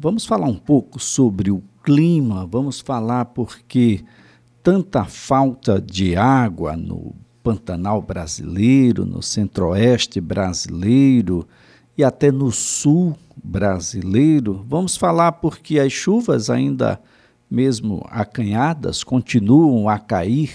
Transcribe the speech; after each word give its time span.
vamos 0.00 0.24
falar 0.24 0.46
um 0.46 0.56
pouco 0.56 0.98
sobre 0.98 1.50
o 1.50 1.62
clima, 1.84 2.46
vamos 2.46 2.80
falar 2.80 3.26
porque 3.26 4.02
tanta 4.62 5.04
falta 5.04 5.78
de 5.78 6.16
água 6.16 6.74
no 6.74 7.14
Pantanal 7.42 8.00
brasileiro, 8.00 9.04
no 9.04 9.22
centro-oeste 9.22 10.18
brasileiro 10.20 11.46
e 11.96 12.04
até 12.04 12.32
no 12.32 12.50
sul 12.50 13.14
brasileiro. 13.42 14.64
Vamos 14.66 14.96
falar 14.96 15.32
porque 15.32 15.78
as 15.78 15.92
chuvas 15.92 16.48
ainda 16.48 17.00
mesmo 17.50 18.02
acanhadas 18.08 19.04
continuam 19.04 19.86
a 19.86 19.98
cair 19.98 20.50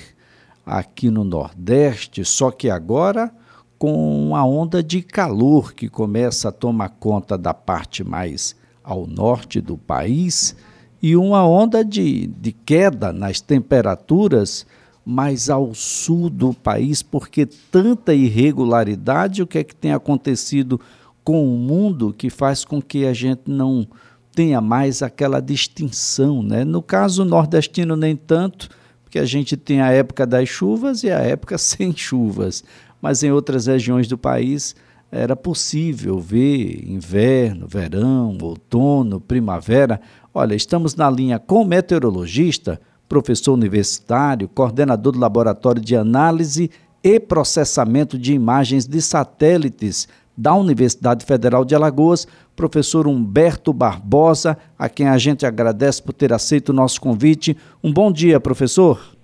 aqui 0.66 1.12
no 1.12 1.24
Nordeste, 1.24 2.26
só 2.26 2.50
que 2.50 2.70
agora 2.70 3.32
com 3.78 4.28
uma 4.28 4.44
onda 4.44 4.82
de 4.82 5.04
calor 5.04 5.74
que 5.74 5.88
começa 5.88 6.50
a 6.50 6.52
tomar 6.52 6.90
conta 6.90 7.38
da 7.38 7.54
parte 7.54 8.04
mais 8.04 8.56
ao 8.86 9.08
norte 9.08 9.60
do 9.60 9.78
país 9.78 10.56
e 11.02 11.16
uma 11.16 11.46
onda 11.46 11.84
de, 11.84 12.28
de 12.28 12.52
queda 12.52 13.12
nas 13.12 13.42
temperaturas 13.42 14.66
mais 15.06 15.50
ao 15.50 15.74
sul 15.74 16.30
do 16.30 16.54
país, 16.54 17.04
porque 17.04 17.46
tanta 17.46 18.14
irregularidade, 18.14 19.42
o 19.42 19.48
que 19.48 19.60
é 19.60 19.64
que 19.64 19.76
tem 19.76 19.92
acontecido 19.92 20.80
com 21.24 21.46
o 21.46 21.58
mundo 21.58 22.14
que 22.16 22.30
faz 22.30 22.64
com 22.64 22.82
que 22.82 23.06
a 23.06 23.14
gente 23.14 23.44
não 23.48 23.88
tenha 24.34 24.60
mais 24.60 25.02
aquela 25.02 25.40
distinção, 25.40 26.42
né? 26.42 26.64
No 26.64 26.82
caso 26.82 27.24
nordestino 27.24 27.96
nem 27.96 28.16
tanto, 28.16 28.70
porque 29.04 29.20
a 29.20 29.26
gente 29.26 29.56
tem 29.56 29.82
a 29.82 29.92
época 29.92 30.26
das 30.26 30.50
chuvas 30.50 31.04
e 31.04 31.12
a 31.12 31.20
época 31.20 31.58
sem 31.60 31.96
chuvas, 31.96 32.64
mas 33.02 33.24
em 33.24 33.32
outras 33.32 33.68
regiões 33.68 34.08
do 34.08 34.18
país 34.18 34.76
era 35.12 35.36
possível 35.36 36.20
ver 36.20 36.84
inverno, 36.88 37.68
verão, 37.68 38.38
outono, 38.42 39.22
primavera. 39.22 40.02
Olha, 40.34 40.56
estamos 40.56 40.96
na 40.96 41.10
linha 41.10 41.40
com 41.40 41.62
o 41.62 41.66
meteorologista, 41.66 42.82
professor 43.08 43.54
universitário, 43.54 44.50
coordenador 44.50 45.14
do 45.14 45.20
Laboratório 45.20 45.82
de 45.82 45.96
Análise 45.96 46.70
e 47.04 47.20
Processamento 47.20 48.18
de 48.18 48.34
Imagens 48.34 48.88
de 48.88 49.02
Satélites 49.02 50.08
da 50.38 50.54
Universidade 50.54 51.26
Federal 51.26 51.64
de 51.64 51.76
Alagoas, 51.76 52.28
professor 52.56 53.08
Humberto 53.08 53.72
Barbosa, 53.72 54.58
a 54.78 54.90
quem 54.90 55.08
a 55.08 55.18
gente 55.18 55.46
agradece 55.46 56.02
por 56.02 56.14
ter 56.14 56.34
aceito 56.34 56.70
o 56.70 56.74
nosso 56.74 57.00
convite. 57.00 57.56
Um 57.84 57.94
bom 57.94 58.12
dia, 58.12 58.40
professor. 58.40 59.16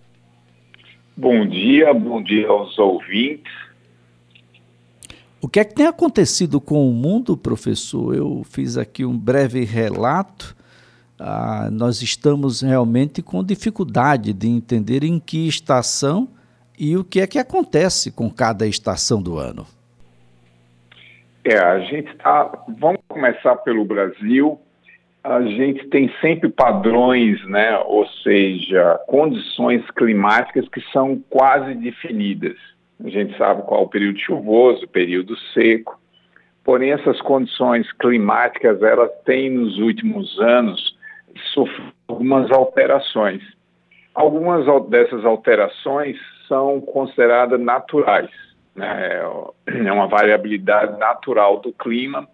Bom 1.17 1.45
dia, 1.47 1.93
bom 1.93 2.23
dia 2.23 2.47
aos 2.47 2.77
ouvintes. 2.79 3.51
O 5.43 5.47
que 5.47 5.59
é 5.59 5.65
que 5.65 5.73
tem 5.73 5.87
acontecido 5.87 6.61
com 6.61 6.87
o 6.87 6.93
mundo, 6.93 7.35
professor? 7.35 8.15
Eu 8.15 8.43
fiz 8.43 8.77
aqui 8.77 9.03
um 9.03 9.17
breve 9.17 9.63
relato. 9.65 10.55
Ah, 11.19 11.67
nós 11.71 12.03
estamos 12.03 12.61
realmente 12.61 13.23
com 13.23 13.43
dificuldade 13.43 14.33
de 14.33 14.47
entender 14.47 15.03
em 15.03 15.19
que 15.19 15.47
estação 15.47 16.27
e 16.77 16.95
o 16.95 17.03
que 17.03 17.19
é 17.19 17.25
que 17.25 17.39
acontece 17.39 18.11
com 18.11 18.29
cada 18.29 18.67
estação 18.67 19.19
do 19.19 19.39
ano. 19.39 19.65
É, 21.43 21.57
a 21.57 21.79
gente 21.79 22.11
está. 22.11 22.63
Vamos 22.77 23.01
começar 23.07 23.55
pelo 23.57 23.83
Brasil. 23.83 24.59
A 25.23 25.41
gente 25.41 25.87
tem 25.87 26.11
sempre 26.21 26.49
padrões, 26.49 27.43
né? 27.47 27.79
Ou 27.79 28.05
seja, 28.23 28.99
condições 29.07 29.83
climáticas 29.91 30.69
que 30.69 30.81
são 30.91 31.19
quase 31.31 31.73
definidas. 31.73 32.57
A 33.03 33.09
gente 33.09 33.35
sabe 33.37 33.63
qual 33.63 33.81
é 33.81 33.83
o 33.83 33.89
período 33.89 34.19
chuvoso, 34.19 34.85
o 34.85 34.89
período 34.89 35.35
seco. 35.53 35.99
Porém, 36.63 36.91
essas 36.91 37.19
condições 37.21 37.91
climáticas, 37.93 38.81
elas 38.83 39.11
têm 39.25 39.49
nos 39.49 39.79
últimos 39.79 40.39
anos 40.39 40.95
sofrido 41.53 41.91
algumas 42.07 42.51
alterações. 42.51 43.41
Algumas 44.13 44.65
dessas 44.89 45.25
alterações 45.25 46.17
são 46.47 46.81
consideradas 46.81 47.59
naturais. 47.59 48.29
Né? 48.75 49.21
É 49.65 49.91
uma 49.91 50.07
variabilidade 50.07 50.99
natural 50.99 51.59
do 51.59 51.73
clima 51.73 52.27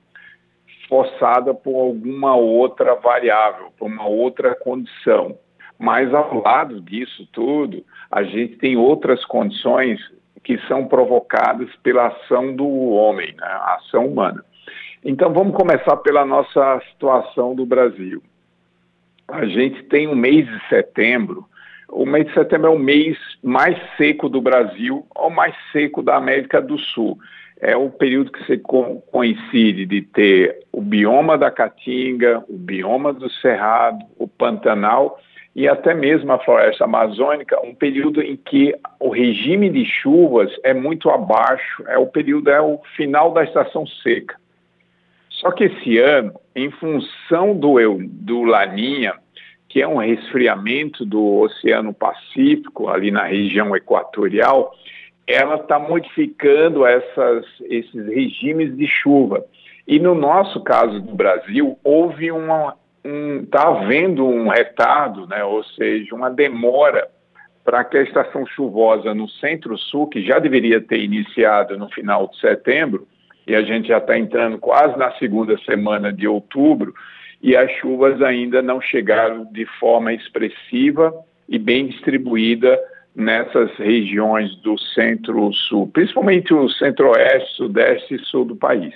forçada 0.89 1.53
por 1.53 1.75
alguma 1.75 2.35
outra 2.35 2.95
variável, 2.95 3.71
por 3.77 3.87
uma 3.87 4.07
outra 4.07 4.55
condição. 4.55 5.37
Mas 5.77 6.13
ao 6.13 6.41
lado 6.41 6.81
disso 6.81 7.27
tudo, 7.31 7.83
a 8.11 8.23
gente 8.23 8.57
tem 8.57 8.75
outras 8.75 9.23
condições 9.25 9.99
que 10.47 10.57
são 10.65 10.87
provocadas 10.87 11.69
pela 11.83 12.07
ação 12.07 12.55
do 12.55 12.65
homem, 12.65 13.35
né, 13.35 13.45
a 13.45 13.75
ação 13.75 14.05
humana. 14.05 14.41
Então 15.03 15.33
vamos 15.33 15.53
começar 15.53 15.97
pela 15.97 16.25
nossa 16.25 16.81
situação 16.89 17.53
do 17.53 17.65
Brasil. 17.65 18.23
A 19.27 19.45
gente 19.45 19.83
tem 19.83 20.07
o 20.07 20.15
mês 20.15 20.47
de 20.47 20.69
setembro. 20.69 21.45
O 21.89 22.05
mês 22.05 22.27
de 22.27 22.33
setembro 22.33 22.67
é 22.67 22.69
o 22.69 22.79
mês 22.79 23.17
mais 23.43 23.77
seco 23.97 24.29
do 24.29 24.41
Brasil, 24.41 25.05
ou 25.13 25.29
mais 25.29 25.53
seco 25.73 26.01
da 26.01 26.15
América 26.15 26.61
do 26.61 26.77
Sul. 26.77 27.17
É 27.59 27.75
o 27.75 27.89
período 27.89 28.31
que 28.31 28.45
se 28.45 28.57
coincide 28.57 29.85
de 29.85 30.01
ter 30.01 30.59
o 30.71 30.81
bioma 30.81 31.37
da 31.37 31.51
Caatinga, 31.51 32.41
o 32.47 32.57
bioma 32.57 33.11
do 33.11 33.29
Cerrado, 33.29 33.99
o 34.17 34.29
Pantanal 34.29 35.19
e 35.57 35.67
até 35.67 35.91
mesmo 35.91 36.31
a 36.31 36.37
floresta 36.37 36.83
amazônica, 36.83 37.59
um 37.65 37.73
período 37.73 38.21
em 38.21 38.37
que 38.37 38.75
o 38.99 39.09
regime 39.09 39.71
de 39.71 39.83
chuvas 39.85 40.51
é 40.63 40.71
muito 40.71 41.09
abaixo, 41.09 41.83
é 41.87 41.97
o 41.97 42.05
período 42.05 42.51
é 42.51 42.61
o 42.61 42.79
final 42.95 43.33
da 43.33 43.43
estação 43.43 43.83
seca. 43.87 44.35
Só 45.31 45.49
que 45.51 45.63
esse 45.63 45.97
ano, 45.97 46.39
em 46.55 46.69
função 46.69 47.57
do, 47.57 47.75
do 47.99 48.43
Laninha, 48.43 49.15
que 49.67 49.81
é 49.81 49.87
um 49.87 49.97
resfriamento 49.97 51.03
do 51.03 51.39
Oceano 51.39 51.91
Pacífico, 51.91 52.89
ali 52.89 53.09
na 53.09 53.23
região 53.23 53.75
equatorial, 53.75 54.71
ela 55.25 55.55
está 55.55 55.79
modificando 55.79 56.85
essas, 56.85 57.45
esses 57.63 58.05
regimes 58.05 58.77
de 58.77 58.85
chuva. 58.85 59.43
E 59.87 59.97
no 59.97 60.13
nosso 60.13 60.61
caso 60.61 61.01
do 61.01 61.15
Brasil, 61.15 61.79
houve 61.83 62.31
uma 62.31 62.75
está 63.43 63.69
um, 63.69 63.77
havendo 63.77 64.25
um 64.25 64.47
retardo, 64.47 65.27
né, 65.27 65.43
ou 65.43 65.63
seja, 65.63 66.13
uma 66.13 66.29
demora 66.29 67.07
para 67.63 67.83
que 67.83 67.97
a 67.97 68.01
estação 68.01 68.45
chuvosa 68.45 69.13
no 69.13 69.27
centro-sul, 69.27 70.07
que 70.07 70.21
já 70.21 70.39
deveria 70.39 70.79
ter 70.79 71.01
iniciado 71.01 71.77
no 71.77 71.89
final 71.89 72.27
de 72.29 72.39
setembro, 72.39 73.07
e 73.45 73.55
a 73.55 73.61
gente 73.61 73.89
já 73.89 73.97
está 73.97 74.17
entrando 74.17 74.57
quase 74.57 74.97
na 74.97 75.11
segunda 75.13 75.57
semana 75.59 76.11
de 76.11 76.27
outubro, 76.27 76.93
e 77.41 77.55
as 77.55 77.69
chuvas 77.73 78.21
ainda 78.21 78.61
não 78.61 78.79
chegaram 78.81 79.45
de 79.51 79.65
forma 79.79 80.13
expressiva 80.13 81.13
e 81.47 81.59
bem 81.59 81.87
distribuída 81.87 82.79
nessas 83.15 83.71
regiões 83.75 84.55
do 84.57 84.77
centro-sul, 84.77 85.87
principalmente 85.87 86.53
o 86.53 86.69
centro-oeste, 86.69 87.55
sudeste 87.55 88.15
e 88.15 88.19
sul 88.19 88.45
do 88.45 88.55
país 88.55 88.93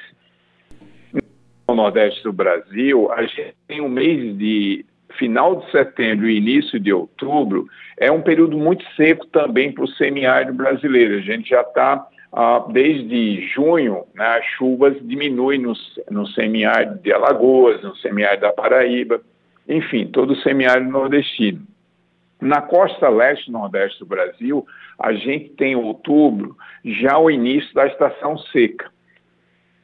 no 1.72 1.84
Nordeste 1.84 2.24
do 2.24 2.34
Brasil, 2.34 3.12
a 3.12 3.24
gente 3.24 3.56
tem 3.68 3.82
um 3.82 3.90
mês 3.90 4.38
de 4.38 4.86
final 5.18 5.58
de 5.58 5.72
setembro 5.72 6.30
e 6.30 6.38
início 6.38 6.80
de 6.80 6.92
outubro, 6.94 7.68
é 7.98 8.12
um 8.12 8.22
período 8.22 8.58
muito 8.58 8.84
seco 8.96 9.26
também 9.28 9.72
para 9.72 9.84
o 9.84 9.88
semiárido 9.88 10.54
brasileiro. 10.54 11.16
A 11.16 11.22
gente 11.22 11.50
já 11.50 11.62
está, 11.62 12.06
ah, 12.34 12.66
desde 12.70 13.48
junho, 13.54 14.04
né, 14.16 14.38
as 14.38 14.46
chuvas 14.58 14.96
diminuem 15.02 15.60
no, 15.60 15.74
no 16.10 16.28
semiárido 16.28 17.00
de 17.00 17.12
Alagoas, 17.12 17.81
no 17.81 17.96
semiárido 17.98 18.42
da 18.42 18.54
Paraíba, 18.54 19.22
enfim, 19.68 20.08
todo 20.08 20.31
o 20.31 20.38
semiárido 20.38 20.90
nordestino. 20.90 21.62
Na 22.40 22.62
costa 22.62 23.08
leste 23.08 23.48
e 23.48 23.52
nordeste 23.52 24.00
do 24.00 24.06
Brasil, 24.06 24.66
a 25.00 25.14
gente 25.14 25.50
tem 25.50 25.74
em 25.74 25.76
outubro 25.76 26.58
já 26.84 27.18
o 27.18 27.30
início 27.30 27.74
da 27.74 27.86
estação 27.86 28.38
seca. 28.38 28.90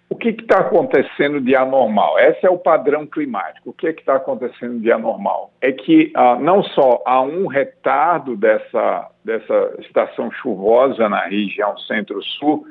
O 0.10 0.16
que 0.16 0.30
está 0.30 0.60
acontecendo 0.60 1.42
de 1.42 1.54
anormal? 1.54 2.18
Esse 2.18 2.46
é 2.46 2.50
o 2.50 2.58
padrão 2.58 3.06
climático. 3.06 3.72
O 3.72 3.74
que 3.74 3.88
está 3.88 4.16
acontecendo 4.16 4.80
de 4.80 4.90
anormal? 4.90 5.52
É 5.60 5.72
que 5.74 6.12
ah, 6.16 6.38
não 6.40 6.64
só 6.64 7.04
há 7.06 7.22
um 7.22 7.46
retardo 7.48 8.38
dessa, 8.38 9.10
dessa 9.24 9.76
estação 9.80 10.32
chuvosa 10.32 11.10
na 11.10 11.26
região 11.26 11.78
centro-sul, 11.80 12.66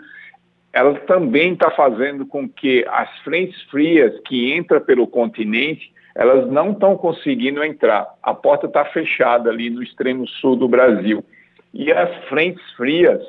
ela 0.73 0.95
também 1.01 1.53
está 1.53 1.71
fazendo 1.71 2.25
com 2.27 2.49
que 2.49 2.87
as 2.89 3.09
frentes 3.21 3.61
frias 3.65 4.19
que 4.27 4.55
entram 4.55 4.81
pelo 4.81 5.07
continente, 5.07 5.93
elas 6.15 6.51
não 6.51 6.71
estão 6.71 6.97
conseguindo 6.97 7.63
entrar. 7.63 8.07
A 8.23 8.33
porta 8.33 8.67
está 8.67 8.85
fechada 8.87 9.51
ali 9.51 9.69
no 9.69 9.83
extremo 9.83 10.27
sul 10.27 10.57
do 10.57 10.69
Brasil. 10.69 11.23
E 11.73 11.93
as 11.93 12.25
frentes 12.29 12.63
frias 12.73 13.23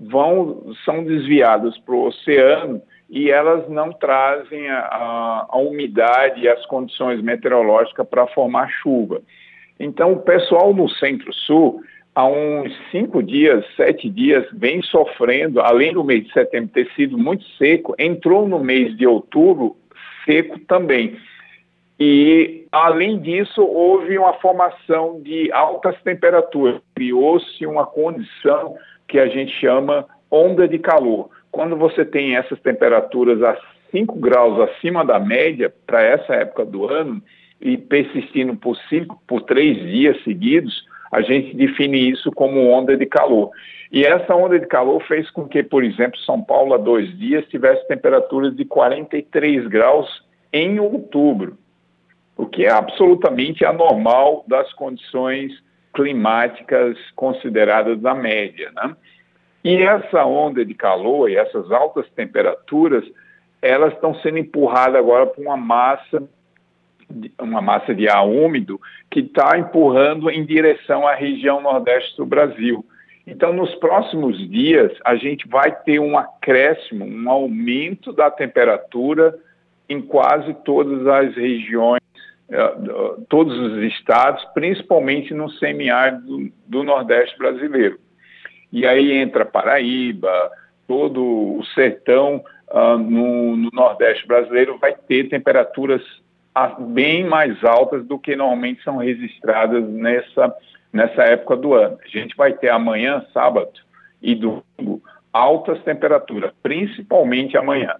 vão 0.00 0.72
são 0.84 1.04
desviadas 1.04 1.76
para 1.78 1.94
o 1.94 2.06
oceano 2.06 2.80
e 3.10 3.28
elas 3.28 3.68
não 3.68 3.92
trazem 3.92 4.70
a, 4.70 5.46
a 5.48 5.58
umidade 5.58 6.42
e 6.42 6.48
as 6.48 6.64
condições 6.66 7.20
meteorológicas 7.20 8.06
para 8.08 8.28
formar 8.28 8.70
chuva. 8.70 9.20
Então, 9.80 10.12
o 10.12 10.20
pessoal 10.20 10.72
no 10.72 10.88
Centro-Sul, 10.88 11.82
há 12.14 12.24
uns 12.24 12.72
cinco 12.92 13.20
dias, 13.20 13.64
sete 13.76 14.08
dias, 14.08 14.46
vem 14.52 14.80
sofrendo, 14.82 15.60
além 15.60 15.92
do 15.92 16.04
mês 16.04 16.24
de 16.24 16.32
setembro 16.32 16.70
ter 16.72 16.88
sido 16.94 17.18
muito 17.18 17.44
seco, 17.58 17.96
entrou 17.98 18.48
no 18.48 18.60
mês 18.60 18.96
de 18.96 19.06
outubro 19.06 19.76
seco 20.24 20.60
também. 20.60 21.18
E, 21.98 22.66
além 22.70 23.18
disso, 23.18 23.62
houve 23.62 24.16
uma 24.16 24.34
formação 24.34 25.20
de 25.20 25.50
altas 25.52 26.00
temperaturas, 26.02 26.80
criou-se 26.94 27.66
uma 27.66 27.84
condição 27.84 28.76
que 29.08 29.18
a 29.18 29.26
gente 29.26 29.52
chama 29.60 30.06
onda 30.30 30.68
de 30.68 30.78
calor. 30.78 31.28
Quando 31.50 31.76
você 31.76 32.04
tem 32.04 32.36
essas 32.36 32.60
temperaturas 32.60 33.42
a 33.42 33.56
5 33.90 34.18
graus 34.18 34.60
acima 34.70 35.04
da 35.04 35.18
média 35.18 35.72
para 35.86 36.02
essa 36.02 36.34
época 36.34 36.64
do 36.64 36.88
ano 36.88 37.22
e 37.60 37.76
persistindo 37.76 38.56
por, 38.56 38.76
cinco, 38.88 39.20
por 39.26 39.42
três 39.42 39.76
dias 39.76 40.22
seguidos, 40.22 40.84
a 41.10 41.20
gente 41.20 41.54
define 41.56 42.10
isso 42.10 42.30
como 42.30 42.70
onda 42.70 42.96
de 42.96 43.04
calor. 43.04 43.50
E 43.92 44.04
essa 44.04 44.34
onda 44.34 44.58
de 44.58 44.66
calor 44.66 45.02
fez 45.06 45.28
com 45.30 45.48
que, 45.48 45.62
por 45.62 45.82
exemplo, 45.82 46.18
São 46.20 46.40
Paulo, 46.40 46.74
há 46.74 46.78
dois 46.78 47.16
dias, 47.18 47.44
tivesse 47.48 47.86
temperaturas 47.88 48.54
de 48.56 48.64
43 48.64 49.66
graus 49.66 50.24
em 50.52 50.78
outubro, 50.78 51.58
o 52.36 52.46
que 52.46 52.64
é 52.64 52.70
absolutamente 52.70 53.64
anormal 53.64 54.44
das 54.46 54.72
condições 54.74 55.52
climáticas 55.92 56.96
consideradas 57.16 58.00
da 58.00 58.14
média. 58.14 58.70
Né? 58.74 58.94
E 59.62 59.76
essa 59.82 60.24
onda 60.24 60.64
de 60.64 60.74
calor 60.74 61.30
e 61.30 61.36
essas 61.36 61.70
altas 61.70 62.08
temperaturas, 62.10 63.04
elas 63.60 63.92
estão 63.92 64.14
sendo 64.16 64.38
empurradas 64.38 64.96
agora 64.96 65.26
por 65.26 65.42
uma 65.42 65.56
massa 65.56 66.22
uma 67.40 67.60
massa 67.60 67.94
de 67.94 68.08
ar 68.08 68.24
úmido 68.24 68.80
que 69.10 69.20
está 69.20 69.58
empurrando 69.58 70.30
em 70.30 70.44
direção 70.44 71.06
à 71.06 71.14
região 71.14 71.60
nordeste 71.60 72.16
do 72.16 72.24
Brasil. 72.24 72.84
Então, 73.26 73.52
nos 73.52 73.74
próximos 73.76 74.38
dias, 74.48 74.92
a 75.04 75.14
gente 75.16 75.46
vai 75.48 75.74
ter 75.82 75.98
um 75.98 76.16
acréscimo, 76.16 77.04
um 77.04 77.30
aumento 77.30 78.12
da 78.12 78.30
temperatura 78.30 79.36
em 79.88 80.00
quase 80.00 80.54
todas 80.64 81.06
as 81.06 81.34
regiões, 81.34 82.00
eh, 82.48 82.74
todos 83.28 83.56
os 83.58 83.82
estados, 83.92 84.44
principalmente 84.54 85.34
no 85.34 85.50
semiárido 85.50 86.50
do 86.66 86.82
Nordeste 86.82 87.36
brasileiro. 87.36 87.98
E 88.72 88.86
aí 88.86 89.12
entra 89.12 89.44
Paraíba, 89.44 90.50
todo 90.86 91.22
o 91.22 91.64
sertão 91.74 92.44
uh, 92.70 92.98
no, 92.98 93.56
no 93.56 93.70
Nordeste 93.72 94.26
brasileiro 94.26 94.78
vai 94.78 94.94
ter 94.94 95.28
temperaturas 95.28 96.02
bem 96.78 97.24
mais 97.24 97.62
altas 97.64 98.04
do 98.04 98.18
que 98.18 98.34
normalmente 98.36 98.82
são 98.82 98.96
registradas 98.96 99.84
nessa, 99.88 100.54
nessa 100.92 101.22
época 101.22 101.56
do 101.56 101.74
ano. 101.74 101.98
A 102.04 102.08
gente 102.08 102.36
vai 102.36 102.52
ter 102.52 102.70
amanhã, 102.70 103.24
sábado 103.32 103.70
e 104.20 104.34
domingo, 104.34 105.02
altas 105.32 105.82
temperaturas, 105.82 106.52
principalmente 106.62 107.56
amanhã. 107.56 107.94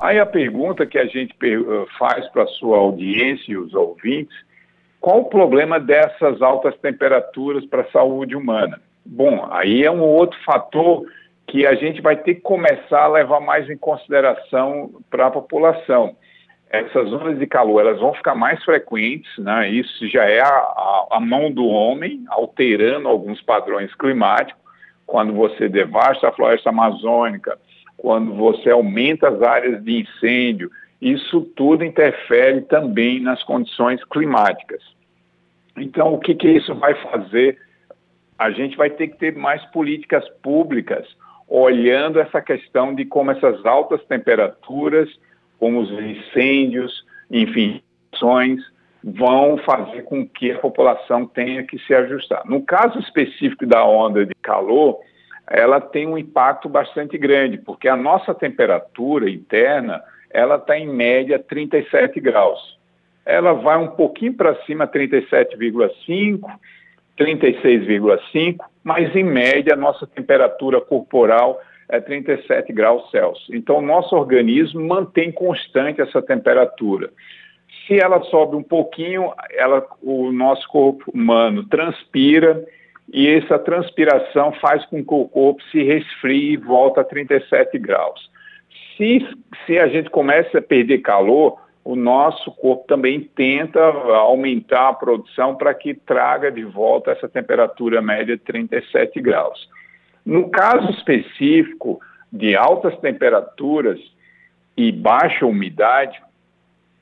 Aí 0.00 0.18
a 0.18 0.26
pergunta 0.26 0.86
que 0.86 0.98
a 0.98 1.06
gente 1.06 1.34
eh, 1.42 1.86
faz 1.98 2.26
para 2.28 2.44
a 2.44 2.48
sua 2.48 2.78
audiência 2.78 3.52
e 3.52 3.56
os 3.56 3.74
ouvintes, 3.74 4.36
qual 5.00 5.20
o 5.20 5.28
problema 5.28 5.78
dessas 5.78 6.42
altas 6.42 6.76
temperaturas 6.78 7.64
para 7.66 7.82
a 7.82 7.90
saúde 7.90 8.34
humana? 8.34 8.80
Bom, 9.04 9.48
aí 9.50 9.84
é 9.84 9.90
um 9.90 10.02
outro 10.02 10.38
fator 10.44 11.04
que 11.46 11.66
a 11.66 11.74
gente 11.74 12.00
vai 12.00 12.16
ter 12.16 12.36
que 12.36 12.40
começar 12.40 13.04
a 13.04 13.08
levar 13.08 13.40
mais 13.40 13.68
em 13.68 13.76
consideração 13.76 14.90
para 15.10 15.26
a 15.26 15.30
população 15.30 16.16
essas 16.74 17.08
zonas 17.08 17.38
de 17.38 17.46
calor 17.46 17.80
elas 17.80 18.00
vão 18.00 18.12
ficar 18.14 18.34
mais 18.34 18.62
frequentes, 18.64 19.30
né? 19.38 19.70
isso 19.70 20.08
já 20.08 20.24
é 20.24 20.40
a, 20.40 20.48
a, 20.48 21.06
a, 21.12 21.20
mão 21.20 21.50
do 21.50 21.66
homem 21.66 22.24
alterando 22.28 23.08
alguns 23.08 23.40
padrões 23.40 23.94
climáticos, 23.94 24.62
quando 25.06 25.32
você 25.32 25.68
devasta 25.68 26.28
a 26.28 26.32
floresta 26.32 26.70
amazônica, 26.70 27.56
quando 27.96 28.34
você 28.34 28.70
aumenta 28.70 29.28
as 29.28 29.40
áreas 29.42 29.84
de 29.84 30.00
incêndio, 30.00 30.70
isso 31.00 31.42
tudo 31.54 31.84
interfere 31.84 32.62
também 32.62 33.20
nas 33.20 33.42
condições 33.44 34.02
climáticas. 34.04 34.82
Então, 35.76 36.14
o 36.14 36.18
que, 36.18 36.34
que 36.34 36.48
isso 36.48 36.74
vai 36.74 36.94
fazer? 36.94 37.58
A 38.38 38.50
gente 38.50 38.76
vai 38.76 38.90
ter 38.90 39.08
que 39.08 39.18
ter 39.18 39.36
mais 39.36 39.64
políticas 39.66 40.28
públicas 40.42 41.06
olhando 41.48 42.18
essa 42.18 42.40
questão 42.40 42.94
de 42.94 43.04
como 43.04 43.30
essas 43.30 43.64
altas 43.64 44.02
temperaturas 44.04 45.08
como 45.58 45.80
os 45.80 45.90
incêndios, 45.90 47.04
enfim, 47.30 47.82
ações 48.12 48.60
vão 49.02 49.58
fazer 49.58 50.02
com 50.02 50.26
que 50.26 50.52
a 50.52 50.58
população 50.58 51.26
tenha 51.26 51.62
que 51.62 51.78
se 51.80 51.94
ajustar. 51.94 52.42
No 52.44 52.62
caso 52.62 52.98
específico 52.98 53.66
da 53.66 53.84
onda 53.84 54.26
de 54.26 54.34
calor, 54.42 54.98
ela 55.46 55.80
tem 55.80 56.06
um 56.06 56.16
impacto 56.16 56.68
bastante 56.68 57.18
grande, 57.18 57.58
porque 57.58 57.88
a 57.88 57.96
nossa 57.96 58.34
temperatura 58.34 59.30
interna, 59.30 60.02
ela 60.30 60.56
está 60.56 60.78
em 60.78 60.86
média 60.86 61.38
37 61.38 62.20
graus. 62.20 62.78
Ela 63.26 63.52
vai 63.52 63.78
um 63.78 63.88
pouquinho 63.88 64.34
para 64.34 64.54
cima, 64.64 64.86
37,5, 64.86 66.40
36,5, 67.18 68.58
mas 68.82 69.14
em 69.14 69.24
média 69.24 69.74
a 69.74 69.76
nossa 69.76 70.06
temperatura 70.06 70.80
corporal 70.80 71.60
é 71.88 72.00
37 72.00 72.72
graus 72.72 73.10
Celsius. 73.10 73.48
Então, 73.52 73.78
o 73.78 73.82
nosso 73.82 74.14
organismo 74.16 74.80
mantém 74.80 75.30
constante 75.30 76.00
essa 76.00 76.20
temperatura. 76.22 77.10
Se 77.86 78.00
ela 78.00 78.22
sobe 78.24 78.56
um 78.56 78.62
pouquinho, 78.62 79.32
ela, 79.50 79.86
o 80.02 80.32
nosso 80.32 80.66
corpo 80.68 81.10
humano 81.12 81.64
transpira 81.68 82.64
e 83.12 83.28
essa 83.28 83.58
transpiração 83.58 84.52
faz 84.52 84.84
com 84.86 85.04
que 85.04 85.14
o 85.14 85.28
corpo 85.28 85.62
se 85.70 85.82
resfrie 85.82 86.52
e 86.52 86.56
volta 86.56 87.02
a 87.02 87.04
37 87.04 87.78
graus. 87.78 88.30
Se, 88.96 89.26
se 89.66 89.78
a 89.78 89.88
gente 89.88 90.08
começa 90.08 90.58
a 90.58 90.62
perder 90.62 90.98
calor, 90.98 91.58
o 91.84 91.94
nosso 91.94 92.50
corpo 92.52 92.86
também 92.88 93.20
tenta 93.20 93.80
aumentar 93.80 94.88
a 94.88 94.94
produção 94.94 95.54
para 95.54 95.74
que 95.74 95.92
traga 95.92 96.50
de 96.50 96.64
volta 96.64 97.10
essa 97.10 97.28
temperatura 97.28 98.00
média 98.00 98.36
de 98.36 98.42
37 98.42 99.20
graus. 99.20 99.68
No 100.24 100.48
caso 100.48 100.90
específico 100.92 102.00
de 102.32 102.56
altas 102.56 102.98
temperaturas 103.00 104.00
e 104.74 104.90
baixa 104.90 105.44
umidade, 105.44 106.20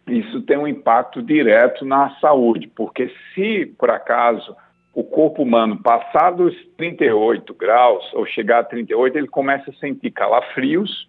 isso 0.08 0.42
tem 0.42 0.58
um 0.58 0.66
impacto 0.66 1.22
direto 1.22 1.84
na 1.84 2.10
saúde, 2.16 2.66
porque 2.74 3.08
se 3.32 3.66
por 3.78 3.88
acaso 3.88 4.56
o 4.92 5.04
corpo 5.04 5.42
humano 5.42 5.80
passar 5.80 6.32
dos 6.32 6.54
38 6.76 7.54
graus 7.54 8.04
ou 8.12 8.26
chegar 8.26 8.58
a 8.58 8.64
38, 8.64 9.16
ele 9.16 9.28
começa 9.28 9.70
a 9.70 9.74
sentir 9.74 10.10
calafrios, 10.10 11.08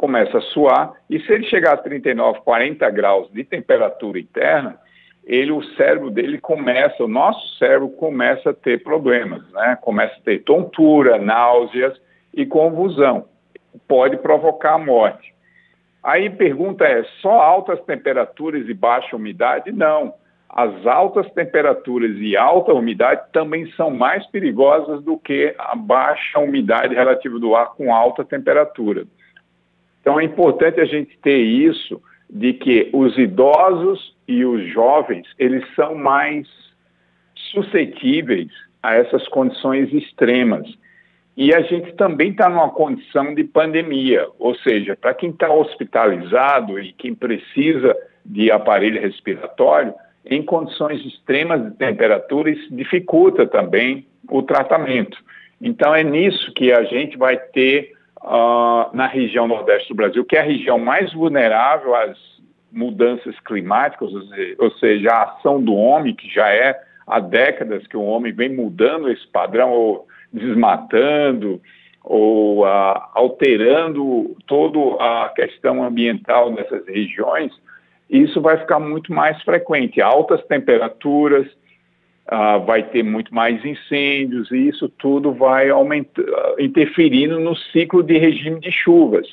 começa 0.00 0.38
a 0.38 0.40
suar, 0.40 0.94
e 1.10 1.20
se 1.20 1.30
ele 1.30 1.44
chegar 1.44 1.74
a 1.74 1.76
39, 1.76 2.40
40 2.40 2.88
graus 2.88 3.30
de 3.30 3.44
temperatura 3.44 4.18
interna, 4.18 4.78
ele, 5.26 5.52
o 5.52 5.62
cérebro 5.74 6.10
dele 6.10 6.38
começa, 6.38 7.04
o 7.04 7.08
nosso 7.08 7.58
cérebro 7.58 7.90
começa 7.90 8.48
a 8.48 8.54
ter 8.54 8.82
problemas, 8.82 9.42
né? 9.52 9.76
Começa 9.82 10.14
a 10.14 10.22
ter 10.22 10.38
tontura, 10.38 11.18
náuseas 11.18 12.00
e 12.32 12.46
convulsão. 12.46 13.26
Pode 13.86 14.16
provocar 14.16 14.76
a 14.76 14.78
morte. 14.78 15.34
Aí 16.02 16.28
a 16.28 16.30
pergunta 16.30 16.86
é: 16.86 17.04
só 17.20 17.38
altas 17.38 17.78
temperaturas 17.82 18.66
e 18.66 18.72
baixa 18.72 19.14
umidade? 19.14 19.70
Não. 19.70 20.14
As 20.48 20.86
altas 20.86 21.30
temperaturas 21.32 22.16
e 22.16 22.38
alta 22.38 22.72
umidade 22.72 23.20
também 23.34 23.70
são 23.72 23.90
mais 23.90 24.26
perigosas 24.28 25.02
do 25.04 25.18
que 25.18 25.54
a 25.58 25.76
baixa 25.76 26.38
umidade 26.38 26.94
relativa 26.94 27.38
do 27.38 27.54
ar 27.54 27.74
com 27.74 27.94
alta 27.94 28.24
temperatura. 28.24 29.04
Então 30.10 30.18
é 30.18 30.24
importante 30.24 30.80
a 30.80 30.84
gente 30.84 31.16
ter 31.22 31.38
isso 31.38 32.02
de 32.28 32.52
que 32.52 32.90
os 32.92 33.16
idosos 33.16 34.12
e 34.26 34.44
os 34.44 34.68
jovens, 34.72 35.24
eles 35.38 35.64
são 35.76 35.94
mais 35.94 36.48
suscetíveis 37.52 38.48
a 38.82 38.96
essas 38.96 39.28
condições 39.28 39.92
extremas. 39.92 40.66
E 41.36 41.54
a 41.54 41.60
gente 41.60 41.92
também 41.92 42.32
está 42.32 42.48
numa 42.48 42.70
condição 42.70 43.32
de 43.36 43.44
pandemia, 43.44 44.26
ou 44.36 44.56
seja, 44.56 44.96
para 44.96 45.14
quem 45.14 45.30
está 45.30 45.48
hospitalizado 45.48 46.80
e 46.80 46.92
quem 46.92 47.14
precisa 47.14 47.96
de 48.26 48.50
aparelho 48.50 49.00
respiratório, 49.00 49.94
em 50.26 50.42
condições 50.42 51.06
extremas 51.06 51.62
de 51.62 51.76
temperatura, 51.76 52.50
isso 52.50 52.74
dificulta 52.74 53.46
também 53.46 54.04
o 54.28 54.42
tratamento. 54.42 55.16
Então, 55.62 55.94
é 55.94 56.02
nisso 56.02 56.52
que 56.52 56.72
a 56.72 56.82
gente 56.82 57.16
vai 57.16 57.36
ter 57.36 57.92
uh, 58.22 58.94
na 58.94 59.06
região 59.06 59.46
nordeste 59.46 59.88
do 59.88 59.94
Brasil, 59.94 60.24
que 60.24 60.36
é 60.36 60.40
a 60.40 60.44
região 60.44 60.78
mais 60.78 61.12
vulnerável 61.12 61.94
às 61.94 62.16
mudanças 62.72 63.38
climáticas, 63.40 64.10
ou 64.58 64.70
seja, 64.72 65.10
a 65.10 65.22
ação 65.24 65.60
do 65.60 65.74
homem, 65.74 66.14
que 66.14 66.32
já 66.32 66.48
é 66.48 66.80
há 67.06 67.18
décadas 67.18 67.86
que 67.86 67.96
o 67.96 68.04
homem 68.04 68.32
vem 68.32 68.48
mudando 68.48 69.10
esse 69.10 69.26
padrão, 69.26 69.70
ou 69.70 70.06
desmatando, 70.32 71.60
ou 72.02 72.64
uh, 72.64 73.00
alterando 73.14 74.36
toda 74.46 74.78
a 75.02 75.28
questão 75.30 75.82
ambiental 75.82 76.50
nessas 76.50 76.86
regiões, 76.86 77.52
isso 78.08 78.40
vai 78.40 78.56
ficar 78.58 78.78
muito 78.78 79.12
mais 79.12 79.40
frequente. 79.42 80.00
Altas 80.00 80.42
temperaturas, 80.46 81.46
uh, 82.30 82.64
vai 82.64 82.82
ter 82.82 83.02
muito 83.02 83.34
mais 83.34 83.64
incêndios, 83.64 84.50
e 84.50 84.68
isso 84.68 84.88
tudo 84.88 85.32
vai 85.32 85.68
aumentando, 85.70 86.30
interferindo 86.58 87.38
no 87.40 87.56
ciclo 87.56 88.02
de 88.02 88.16
regime 88.18 88.60
de 88.60 88.70
chuvas. 88.70 89.26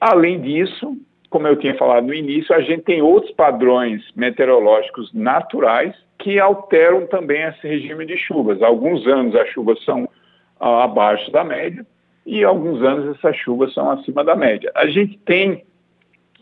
Além 0.00 0.40
disso, 0.40 0.96
como 1.30 1.46
eu 1.46 1.56
tinha 1.56 1.74
falado 1.74 2.06
no 2.06 2.14
início, 2.14 2.54
a 2.54 2.60
gente 2.60 2.82
tem 2.82 3.02
outros 3.02 3.32
padrões 3.32 4.02
meteorológicos 4.16 5.12
naturais 5.12 5.94
que 6.18 6.38
alteram 6.38 7.06
também 7.06 7.42
esse 7.42 7.66
regime 7.66 8.04
de 8.06 8.16
chuvas. 8.16 8.60
Alguns 8.62 9.06
anos 9.06 9.34
as 9.36 9.48
chuvas 9.50 9.82
são 9.84 10.08
ah, 10.58 10.84
abaixo 10.84 11.30
da 11.30 11.44
média 11.44 11.86
e 12.26 12.42
alguns 12.42 12.82
anos 12.82 13.16
essas 13.16 13.36
chuvas 13.36 13.72
são 13.72 13.90
acima 13.90 14.24
da 14.24 14.34
média. 14.34 14.70
A 14.74 14.86
gente 14.86 15.18
tem 15.18 15.64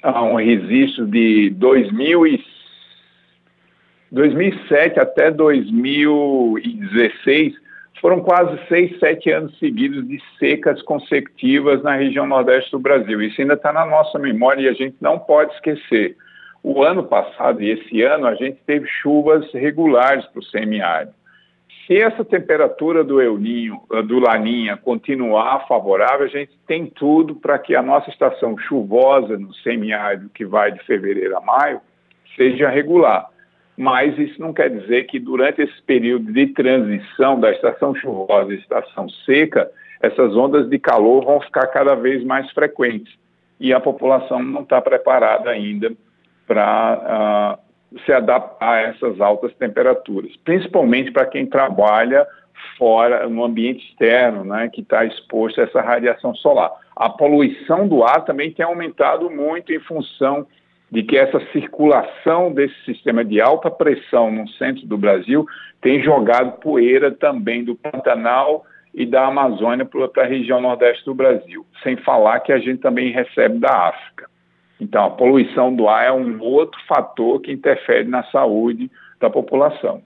ah, 0.03 0.23
um 0.23 0.37
registro 0.37 1.07
de 1.07 1.51
2000 1.51 2.27
e 2.27 2.45
2007 4.17 4.99
até 4.99 5.31
2016 5.31 7.55
foram 8.01 8.21
quase 8.21 8.59
seis, 8.67 8.99
sete 8.99 9.31
anos 9.31 9.57
seguidos 9.59 10.09
de 10.09 10.19
secas 10.39 10.81
consecutivas 10.83 11.83
na 11.83 11.97
região 11.97 12.27
nordeste 12.27 12.71
do 12.71 12.79
Brasil. 12.79 13.21
Isso 13.23 13.39
ainda 13.41 13.55
está 13.55 13.73
na 13.73 13.85
nossa 13.85 14.19
memória 14.19 14.63
e 14.63 14.69
a 14.69 14.73
gente 14.73 14.97
não 15.01 15.19
pode 15.19 15.53
esquecer. 15.55 16.17
O 16.63 16.83
ano 16.83 17.05
passado 17.05 17.63
e 17.63 17.71
esse 17.71 18.03
ano 18.03 18.27
a 18.27 18.35
gente 18.35 18.59
teve 18.67 18.87
chuvas 19.03 19.51
regulares 19.53 20.25
para 20.27 20.41
o 20.41 20.45
semiárido. 20.45 21.13
Se 21.87 22.01
essa 22.01 22.25
temperatura 22.25 23.05
do 23.05 23.21
El 23.21 23.39
do 24.05 24.19
Laninha 24.19 24.79
continuar 24.79 25.67
favorável, 25.69 26.27
a 26.27 26.29
gente 26.29 26.53
tem 26.67 26.87
tudo 26.87 27.37
para 27.37 27.59
que 27.59 27.77
a 27.77 27.83
nossa 27.83 28.11
estação 28.11 28.59
chuvosa 28.59 29.39
no 29.39 29.55
semiárido, 29.57 30.31
que 30.31 30.45
vai 30.45 30.73
de 30.73 30.83
fevereiro 30.85 31.37
a 31.37 31.41
maio, 31.41 31.81
seja 32.35 32.69
regular 32.69 33.29
mas 33.77 34.19
isso 34.19 34.41
não 34.41 34.53
quer 34.53 34.71
dizer 34.71 35.05
que 35.05 35.19
durante 35.19 35.63
esse 35.63 35.83
período 35.83 36.33
de 36.33 36.47
transição 36.49 37.39
da 37.39 37.51
estação 37.51 37.95
chuvosa 37.95 38.53
à 38.53 38.55
estação 38.55 39.09
seca, 39.27 39.71
essas 40.01 40.35
ondas 40.35 40.69
de 40.69 40.79
calor 40.79 41.25
vão 41.25 41.41
ficar 41.41 41.67
cada 41.69 41.95
vez 41.95 42.25
mais 42.25 42.51
frequentes 42.53 43.13
e 43.61 43.73
a 43.73 43.81
população 43.81 44.43
não 44.43 44.63
está 44.63 44.81
preparada 44.81 45.51
ainda 45.51 45.93
para 46.47 47.59
uh, 47.59 47.99
se 48.05 48.13
adaptar 48.13 48.75
a 48.75 48.81
essas 48.83 49.21
altas 49.21 49.53
temperaturas, 49.55 50.35
principalmente 50.45 51.11
para 51.11 51.27
quem 51.27 51.47
trabalha 51.47 52.27
fora, 52.79 53.29
no 53.29 53.45
ambiente 53.45 53.87
externo, 53.89 54.45
né, 54.45 54.69
que 54.73 54.81
está 54.81 55.05
exposto 55.05 55.61
a 55.61 55.65
essa 55.65 55.81
radiação 55.81 56.35
solar. 56.35 56.71
A 56.95 57.09
poluição 57.09 57.87
do 57.87 58.05
ar 58.05 58.25
também 58.25 58.51
tem 58.51 58.65
aumentado 58.65 59.31
muito 59.31 59.73
em 59.73 59.81
função 59.81 60.47
de 60.91 61.03
que 61.03 61.17
essa 61.17 61.41
circulação 61.53 62.53
desse 62.53 62.75
sistema 62.85 63.25
de 63.25 63.41
alta 63.41 63.71
pressão 63.71 64.31
no 64.31 64.49
centro 64.51 64.87
do 64.87 64.97
Brasil 64.97 65.47
tem 65.81 66.03
jogado 66.03 66.61
poeira 66.61 67.11
também 67.11 67.65
do 67.65 67.75
Pantanal 67.75 68.65
e 68.95 69.05
da 69.05 69.27
Amazônia 69.27 69.85
para 69.85 70.23
a 70.23 70.27
região 70.27 70.61
nordeste 70.61 71.05
do 71.05 71.15
Brasil, 71.15 71.67
sem 71.83 71.97
falar 71.99 72.41
que 72.41 72.53
a 72.53 72.59
gente 72.59 72.79
também 72.79 73.13
recebe 73.13 73.59
da 73.59 73.89
África. 73.89 74.31
Então, 74.81 75.05
a 75.05 75.11
poluição 75.11 75.75
do 75.75 75.89
ar 75.89 76.07
é 76.07 76.13
um 76.13 76.41
outro 76.41 76.79
fator 76.87 77.41
que 77.41 77.53
interfere 77.53 78.09
na 78.09 78.23
saúde 78.25 78.91
da 79.21 79.29
população. 79.29 80.03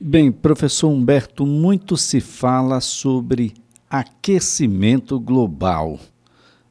Bem, 0.00 0.32
professor 0.32 0.88
Humberto, 0.88 1.46
muito 1.46 1.96
se 1.96 2.20
fala 2.20 2.80
sobre 2.80 3.52
aquecimento 3.88 5.18
global. 5.20 5.98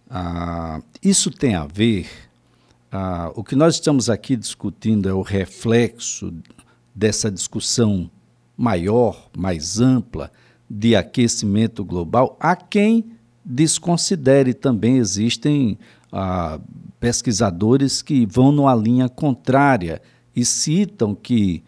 Ah, 0.10 0.82
isso 1.04 1.32
tem 1.32 1.56
a 1.56 1.66
ver 1.66 2.30
ah, 2.91 3.31
o 3.36 3.43
que 3.43 3.55
nós 3.55 3.75
estamos 3.75 4.10
aqui 4.10 4.36
discutindo 4.36 5.07
é 5.07 5.13
o 5.13 5.21
reflexo 5.21 6.33
dessa 6.93 7.31
discussão 7.31 8.12
maior, 8.57 9.29
mais 9.38 9.79
ampla, 9.79 10.29
de 10.69 10.95
aquecimento 10.95 11.86
global, 11.86 12.38
a 12.39 12.55
quem 12.55 13.12
desconsidere 13.43 14.53
também. 14.53 14.98
Existem 14.98 15.77
ah, 16.12 16.60
pesquisadores 17.00 18.01
que 18.01 18.25
vão 18.25 18.51
numa 18.51 18.75
linha 18.75 19.07
contrária 19.07 20.01
e 20.36 20.43
citam 20.43 21.15
que 21.15 21.63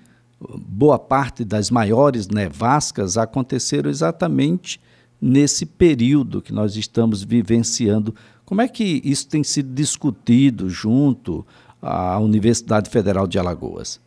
boa 0.67 0.99
parte 0.99 1.45
das 1.45 1.69
maiores 1.69 2.27
nevascas 2.27 3.17
aconteceram 3.17 3.89
exatamente 3.89 4.79
nesse 5.21 5.65
período 5.65 6.41
que 6.41 6.51
nós 6.51 6.75
estamos 6.75 7.23
vivenciando 7.23 8.13
como 8.45 8.61
é 8.61 8.67
que 8.67 9.01
isso 9.03 9.29
tem 9.29 9.43
sido 9.43 9.73
discutido 9.73 10.69
junto 10.69 11.45
à 11.81 12.19
Universidade 12.19 12.89
Federal 12.89 13.27
de 13.27 13.39
Alagoas? 13.39 14.01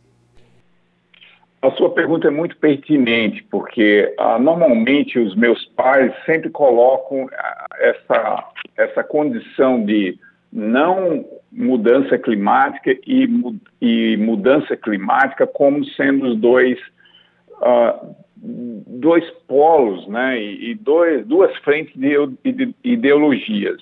A 1.61 1.71
sua 1.71 1.89
pergunta 1.89 2.27
é 2.27 2.31
muito 2.31 2.55
pertinente, 2.57 3.43
porque 3.49 4.13
ah, 4.19 4.37
normalmente 4.37 5.17
os 5.17 5.35
meus 5.35 5.65
pais 5.75 6.13
sempre 6.25 6.49
colocam 6.51 7.27
ah, 7.33 7.67
essa, 7.79 8.49
essa 8.77 9.03
condição 9.03 9.83
de 9.83 10.19
não 10.53 11.25
mudança 11.51 12.17
climática 12.17 12.91
e, 13.05 13.27
e 13.81 14.17
mudança 14.17 14.77
climática 14.77 15.47
como 15.47 15.83
sendo 15.83 16.27
os 16.27 16.37
dois, 16.37 16.79
ah, 17.61 18.05
dois 18.37 19.27
polos 19.47 20.07
né, 20.07 20.39
e, 20.39 20.75
dois, 20.75 21.25
duas 21.25 21.55
frentes 21.57 21.93
de 21.95 22.75
ideologias. 22.83 23.81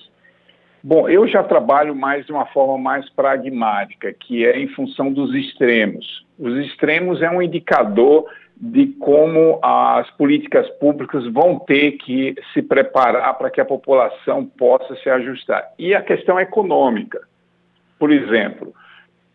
Bom, 0.88 1.08
eu 1.08 1.26
já 1.26 1.42
trabalho 1.42 1.96
mais 1.96 2.24
de 2.26 2.30
uma 2.30 2.46
forma 2.46 2.78
mais 2.78 3.10
pragmática, 3.10 4.12
que 4.12 4.46
é 4.46 4.56
em 4.56 4.68
função 4.68 5.12
dos 5.12 5.34
extremos. 5.34 6.24
Os 6.38 6.54
extremos 6.64 7.20
é 7.20 7.28
um 7.28 7.42
indicador 7.42 8.24
de 8.56 8.86
como 9.00 9.58
as 9.64 10.08
políticas 10.12 10.70
públicas 10.78 11.26
vão 11.32 11.58
ter 11.58 11.96
que 11.96 12.36
se 12.54 12.62
preparar 12.62 13.36
para 13.36 13.50
que 13.50 13.60
a 13.60 13.64
população 13.64 14.46
possa 14.46 14.94
se 15.02 15.10
ajustar. 15.10 15.72
E 15.76 15.92
a 15.92 16.00
questão 16.00 16.38
econômica. 16.38 17.20
Por 17.98 18.12
exemplo, 18.12 18.72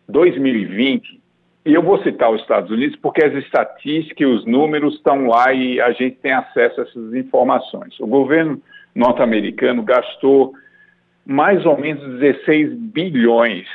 2020, 0.08 1.20
e 1.66 1.74
eu 1.74 1.82
vou 1.82 2.02
citar 2.02 2.32
os 2.32 2.40
Estados 2.40 2.70
Unidos 2.70 2.96
porque 2.96 3.22
as 3.22 3.34
estatísticas 3.34 4.20
e 4.20 4.24
os 4.24 4.46
números 4.46 4.94
estão 4.94 5.26
lá 5.26 5.52
e 5.52 5.78
a 5.82 5.92
gente 5.92 6.16
tem 6.16 6.32
acesso 6.32 6.80
a 6.80 6.84
essas 6.84 7.12
informações. 7.12 8.00
O 8.00 8.06
governo 8.06 8.58
norte-americano 8.94 9.82
gastou 9.82 10.54
mais 11.24 11.64
ou 11.64 11.78
menos 11.78 12.20
16 12.20 12.72
bilhões 12.74 13.66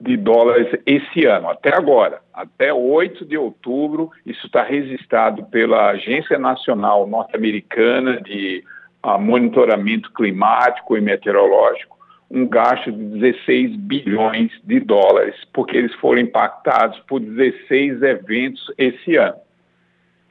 de 0.00 0.16
dólares 0.16 0.68
esse 0.84 1.24
ano, 1.24 1.48
até 1.48 1.74
agora. 1.74 2.20
Até 2.32 2.72
8 2.72 3.24
de 3.24 3.38
outubro, 3.38 4.10
isso 4.26 4.46
está 4.46 4.62
registrado 4.62 5.44
pela 5.46 5.90
Agência 5.90 6.38
Nacional 6.38 7.06
Norte-Americana 7.06 8.20
de 8.20 8.62
uh, 9.04 9.18
Monitoramento 9.18 10.12
Climático 10.12 10.96
e 10.96 11.00
Meteorológico, 11.00 11.96
um 12.30 12.46
gasto 12.46 12.90
de 12.90 13.20
16 13.20 13.76
bilhões 13.76 14.50
de 14.64 14.80
dólares, 14.80 15.36
porque 15.52 15.76
eles 15.76 15.94
foram 15.94 16.20
impactados 16.20 16.98
por 17.08 17.20
16 17.20 18.02
eventos 18.02 18.72
esse 18.76 19.16
ano. 19.16 19.36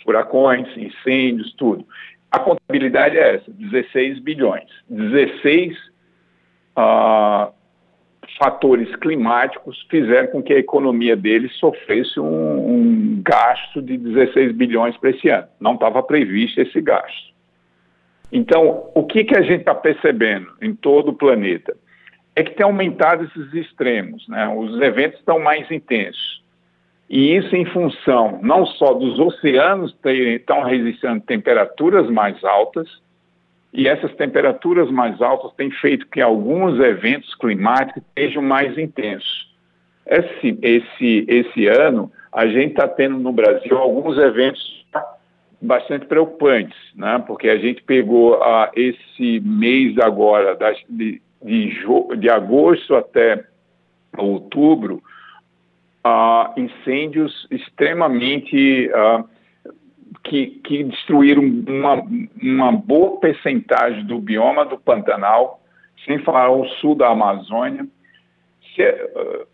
Furacões, 0.04 0.68
incêndios, 0.76 1.54
tudo. 1.54 1.88
A 2.30 2.40
contabilidade 2.40 3.18
é 3.18 3.36
essa, 3.36 3.50
16 3.52 4.20
bilhões. 4.20 4.68
16 4.90 5.93
fatores 8.38 8.94
climáticos 8.98 9.86
fizeram 9.90 10.28
com 10.28 10.44
que 10.44 10.54
a 10.54 10.60
economia 10.60 11.16
deles 11.16 11.54
sofresse 11.58 12.20
um, 12.20 12.26
um 12.26 13.22
gasto 13.24 13.82
de 13.82 13.98
16 13.98 14.54
bilhões 14.54 14.98
para 14.98 15.12
esse 15.12 15.30
ano. 15.30 15.48
Não 15.60 15.76
estava 15.76 16.02
previsto 16.02 16.60
esse 16.62 16.82
gasto. 16.82 17.34
Então, 18.32 18.90
o 18.96 19.04
que, 19.04 19.24
que 19.24 19.38
a 19.38 19.42
gente 19.42 19.60
está 19.60 19.76
percebendo 19.76 20.48
em 20.62 20.74
todo 20.74 21.10
o 21.10 21.14
planeta? 21.14 21.76
É 22.36 22.44
que 22.44 22.56
tem 22.56 22.66
aumentado 22.66 23.26
esses 23.26 23.54
extremos, 23.54 24.28
né? 24.28 24.48
os 24.48 24.82
eventos 24.82 25.20
estão 25.20 25.40
mais 25.40 25.70
intensos. 25.70 26.42
E 27.08 27.36
isso 27.36 27.56
em 27.56 27.66
função 27.66 28.40
não 28.42 28.66
só 28.66 28.94
dos 28.94 29.20
oceanos 29.20 29.96
estão 30.04 30.64
resistindo 30.64 31.22
temperaturas 31.22 32.10
mais 32.10 32.44
altas, 32.44 32.90
e 33.74 33.88
essas 33.88 34.14
temperaturas 34.16 34.90
mais 34.92 35.20
altas 35.22 35.52
têm 35.54 35.72
feito 35.72 36.08
que 36.08 36.22
alguns 36.22 36.80
eventos 36.80 37.34
climáticos 37.36 38.04
sejam 38.18 38.44
mais 38.44 38.78
intensos. 38.78 39.52
Esse, 40.06 40.60
esse, 40.62 41.26
esse 41.28 41.68
ano, 41.68 42.12
a 42.32 42.46
gente 42.46 42.72
está 42.72 42.88
tendo 42.88 43.18
no 43.18 43.32
Brasil 43.32 43.76
alguns 43.78 44.18
eventos 44.18 44.86
bastante 45.60 46.06
preocupantes, 46.06 46.78
né? 46.96 47.24
porque 47.26 47.50
a 47.50 47.58
gente 47.58 47.82
pegou 47.84 48.36
ah, 48.44 48.70
esse 48.76 49.40
mês 49.40 49.98
agora, 49.98 50.56
das, 50.56 50.78
de, 50.90 51.22
de, 51.42 52.18
de 52.18 52.30
agosto 52.30 52.96
até 52.96 53.44
outubro, 54.18 55.02
ah, 56.04 56.54
incêndios 56.58 57.48
extremamente 57.50 58.92
ah, 58.94 59.24
que, 60.24 60.48
que 60.64 60.84
destruíram 60.84 61.42
uma, 61.42 62.04
uma 62.42 62.72
boa 62.72 63.20
percentagem 63.20 64.06
do 64.06 64.20
bioma 64.20 64.66
do 64.66 64.78
Pantanal, 64.78 65.62
sem 66.06 66.20
falar 66.20 66.52
o 66.52 66.66
sul 66.80 66.96
da 66.96 67.10
Amazônia. 67.10 67.86
Se, 68.76 68.84
uh, 68.84 69.48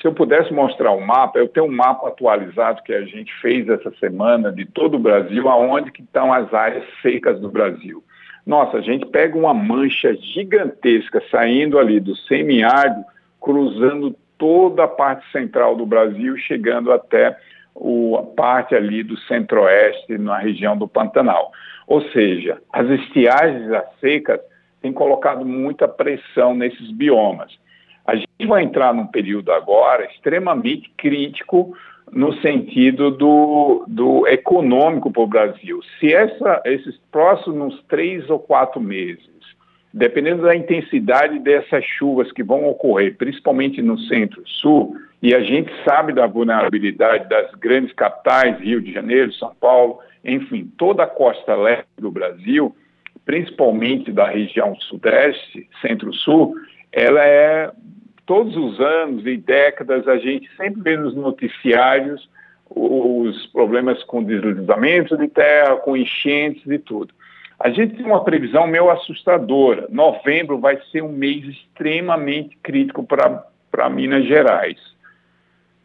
se 0.00 0.06
eu 0.06 0.12
pudesse 0.12 0.52
mostrar 0.52 0.92
o 0.92 1.00
mapa, 1.00 1.38
eu 1.38 1.48
tenho 1.48 1.66
um 1.66 1.74
mapa 1.74 2.08
atualizado 2.08 2.82
que 2.82 2.92
a 2.92 3.02
gente 3.02 3.32
fez 3.40 3.68
essa 3.68 3.90
semana 3.98 4.52
de 4.52 4.64
todo 4.64 4.94
o 4.94 5.00
Brasil, 5.00 5.48
aonde 5.48 5.90
que 5.90 6.02
estão 6.02 6.32
as 6.32 6.52
áreas 6.54 6.84
secas 7.02 7.40
do 7.40 7.50
Brasil. 7.50 8.02
Nossa, 8.46 8.78
a 8.78 8.80
gente 8.80 9.04
pega 9.06 9.36
uma 9.36 9.52
mancha 9.52 10.14
gigantesca 10.14 11.22
saindo 11.30 11.78
ali 11.78 12.00
do 12.00 12.16
semiárido, 12.16 13.04
cruzando 13.40 14.16
toda 14.38 14.84
a 14.84 14.88
parte 14.88 15.30
central 15.32 15.76
do 15.76 15.84
Brasil, 15.84 16.36
chegando 16.38 16.92
até 16.92 17.36
o, 17.80 18.16
a 18.16 18.22
parte 18.22 18.74
ali 18.74 19.02
do 19.02 19.16
centro-oeste, 19.20 20.18
na 20.18 20.38
região 20.38 20.76
do 20.76 20.88
Pantanal. 20.88 21.52
Ou 21.86 22.02
seja, 22.10 22.60
as 22.72 22.88
estiagens, 22.88 23.70
as 23.72 23.86
secas, 24.00 24.40
têm 24.82 24.92
colocado 24.92 25.44
muita 25.44 25.88
pressão 25.88 26.54
nesses 26.54 26.90
biomas. 26.90 27.52
A 28.06 28.14
gente 28.14 28.46
vai 28.46 28.62
entrar 28.62 28.94
num 28.94 29.06
período 29.06 29.52
agora 29.52 30.04
extremamente 30.06 30.90
crítico 30.96 31.76
no 32.10 32.32
sentido 32.40 33.10
do, 33.10 33.84
do 33.86 34.26
econômico 34.26 35.10
para 35.10 35.22
o 35.22 35.26
Brasil. 35.26 35.80
Se 35.98 36.12
essa, 36.12 36.62
esses 36.64 36.96
próximos 37.12 37.82
três 37.88 38.28
ou 38.30 38.38
quatro 38.38 38.80
meses, 38.80 39.28
dependendo 39.92 40.42
da 40.42 40.54
intensidade 40.54 41.38
dessas 41.38 41.84
chuvas 41.84 42.30
que 42.32 42.42
vão 42.42 42.68
ocorrer, 42.68 43.16
principalmente 43.16 43.80
no 43.80 43.98
centro-sul, 43.98 44.96
e 45.22 45.34
a 45.34 45.40
gente 45.40 45.70
sabe 45.84 46.12
da 46.12 46.26
vulnerabilidade 46.26 47.28
das 47.28 47.50
grandes 47.52 47.92
capitais, 47.92 48.60
Rio 48.60 48.80
de 48.80 48.92
Janeiro, 48.92 49.32
São 49.34 49.54
Paulo, 49.54 49.98
enfim, 50.24 50.70
toda 50.76 51.04
a 51.04 51.06
costa 51.06 51.56
leste 51.56 51.88
do 51.98 52.10
Brasil, 52.10 52.74
principalmente 53.24 54.12
da 54.12 54.26
região 54.26 54.74
sudeste, 54.76 55.68
centro-sul, 55.82 56.54
ela 56.92 57.24
é 57.24 57.70
todos 58.24 58.56
os 58.56 58.78
anos 58.80 59.26
e 59.26 59.36
décadas 59.36 60.06
a 60.06 60.18
gente 60.18 60.48
sempre 60.56 60.82
vê 60.82 60.96
nos 60.96 61.14
noticiários 61.14 62.28
os 62.70 63.46
problemas 63.46 64.02
com 64.04 64.22
deslizamento 64.22 65.16
de 65.16 65.28
terra, 65.28 65.76
com 65.76 65.96
enchentes 65.96 66.66
e 66.66 66.78
tudo. 66.78 67.14
A 67.58 67.70
gente 67.70 67.96
tem 67.96 68.06
uma 68.06 68.22
previsão 68.22 68.66
meio 68.66 68.88
assustadora. 68.88 69.88
Novembro 69.90 70.58
vai 70.58 70.80
ser 70.92 71.02
um 71.02 71.10
mês 71.10 71.44
extremamente 71.44 72.56
crítico 72.62 73.04
para 73.04 73.90
Minas 73.90 74.26
Gerais. 74.26 74.78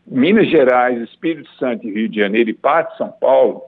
Minas 0.06 0.50
Gerais, 0.50 1.02
Espírito 1.02 1.50
Santo, 1.54 1.88
Rio 1.88 2.08
de 2.08 2.20
Janeiro 2.20 2.50
e 2.50 2.54
parte 2.54 2.92
de 2.92 2.98
São 2.98 3.12
Paulo 3.12 3.64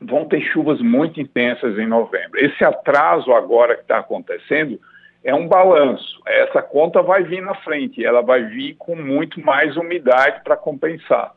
vão 0.00 0.24
ter 0.24 0.40
chuvas 0.40 0.80
muito 0.80 1.20
intensas 1.20 1.78
em 1.78 1.86
novembro. 1.86 2.40
Esse 2.40 2.64
atraso 2.64 3.32
agora 3.32 3.76
que 3.76 3.82
está 3.82 3.98
acontecendo 3.98 4.80
é 5.22 5.34
um 5.34 5.46
balanço. 5.46 6.20
Essa 6.26 6.62
conta 6.62 7.02
vai 7.02 7.22
vir 7.22 7.42
na 7.42 7.54
frente, 7.56 8.04
ela 8.04 8.22
vai 8.22 8.42
vir 8.44 8.74
com 8.76 8.96
muito 8.96 9.38
mais 9.44 9.76
umidade 9.76 10.42
para 10.42 10.56
compensar. 10.56 11.34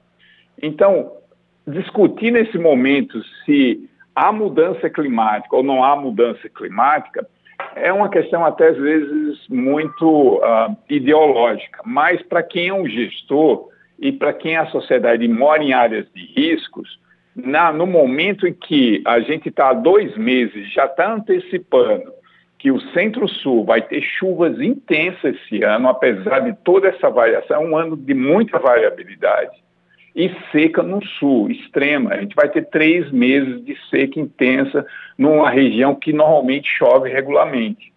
Então, 0.62 1.18
discutir 1.68 2.32
nesse 2.32 2.58
momento 2.58 3.22
se 3.46 3.90
há 4.16 4.32
mudança 4.32 4.90
climática 4.90 5.56
ou 5.56 5.64
não 5.64 5.84
há 5.84 5.96
mudança 5.96 6.48
climática 6.50 7.28
é 7.76 7.92
uma 7.92 8.10
questão 8.10 8.46
até 8.46 8.70
às 8.70 8.78
vezes 8.78 9.48
muito 9.50 10.38
uh, 10.38 10.76
ideológica, 10.90 11.82
mas 11.86 12.22
para 12.24 12.44
quem 12.44 12.68
é 12.68 12.74
um 12.74 12.88
gestor 12.88 13.70
e 14.00 14.12
para 14.12 14.34
quem 14.34 14.58
a 14.58 14.66
sociedade 14.68 15.28
mora 15.28 15.64
em 15.64 15.74
áreas 15.74 16.06
de 16.14 16.26
riscos, 16.36 17.00
na, 17.36 17.72
no 17.72 17.88
momento 17.88 18.46
em 18.48 18.54
que 18.54 19.02
a 19.06 19.20
gente 19.20 19.50
está 19.50 19.70
há 19.70 19.74
dois 19.74 20.16
meses, 20.18 20.72
já 20.72 20.86
está 20.86 21.14
antecipando 21.14 22.12
que 22.60 22.72
o 22.72 22.80
Centro-Sul 22.92 23.66
vai 23.66 23.82
ter 23.82 24.02
chuvas 24.02 24.60
intensas 24.62 25.36
esse 25.36 25.64
ano, 25.64 25.90
apesar 25.90 26.40
de 26.40 26.54
toda 26.64 26.88
essa 26.88 27.10
variação, 27.10 27.58
é 27.58 27.66
um 27.66 27.76
ano 27.76 27.98
de 27.98 28.14
muita 28.14 28.58
variabilidade, 28.58 29.52
e 30.16 30.30
seca 30.52 30.84
no 30.84 31.04
Sul, 31.06 31.50
extrema. 31.50 32.12
A 32.12 32.22
gente 32.22 32.36
vai 32.36 32.50
ter 32.50 32.66
três 32.66 33.12
meses 33.12 33.64
de 33.66 33.76
seca 33.90 34.20
intensa 34.20 34.86
numa 35.18 35.50
região 35.50 35.96
que 35.96 36.14
normalmente 36.14 36.70
chove 36.70 37.10
regularmente. 37.10 37.92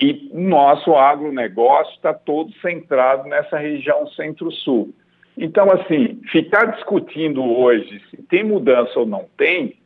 E 0.00 0.30
nosso 0.32 0.94
agronegócio 0.94 1.94
está 1.94 2.14
todo 2.14 2.52
centrado 2.60 3.28
nessa 3.28 3.58
região 3.58 4.06
Centro-Sul. 4.08 4.94
Então, 5.36 5.70
assim, 5.70 6.20
ficar 6.30 6.66
discutindo 6.72 7.42
hoje 7.44 8.00
se 8.10 8.16
tem 8.22 8.42
mudança 8.42 8.98
ou 8.98 9.06
não 9.06 9.26
tem, 9.36 9.76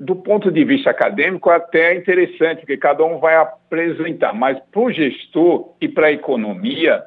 do 0.00 0.16
ponto 0.16 0.50
de 0.50 0.64
vista 0.64 0.90
acadêmico, 0.90 1.50
até 1.50 1.92
é 1.92 1.96
interessante, 1.96 2.60
porque 2.60 2.76
cada 2.76 3.04
um 3.04 3.18
vai 3.18 3.36
apresentar, 3.36 4.32
mas 4.34 4.58
para 4.72 4.80
o 4.80 4.90
gestor 4.90 5.74
e 5.80 5.88
para 5.88 6.08
a 6.08 6.12
economia, 6.12 7.04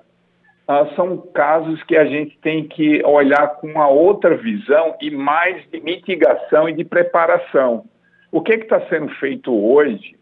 ah, 0.67 0.87
são 0.95 1.17
casos 1.33 1.81
que 1.83 1.95
a 1.95 2.05
gente 2.05 2.37
tem 2.39 2.67
que 2.67 3.01
olhar 3.05 3.55
com 3.55 3.67
uma 3.67 3.87
outra 3.87 4.35
visão 4.35 4.95
e 5.01 5.09
mais 5.09 5.63
de 5.71 5.79
mitigação 5.79 6.67
e 6.67 6.73
de 6.73 6.83
preparação. 6.83 7.85
O 8.31 8.41
que 8.41 8.53
está 8.53 8.81
sendo 8.87 9.09
feito 9.15 9.53
hoje 9.53 10.15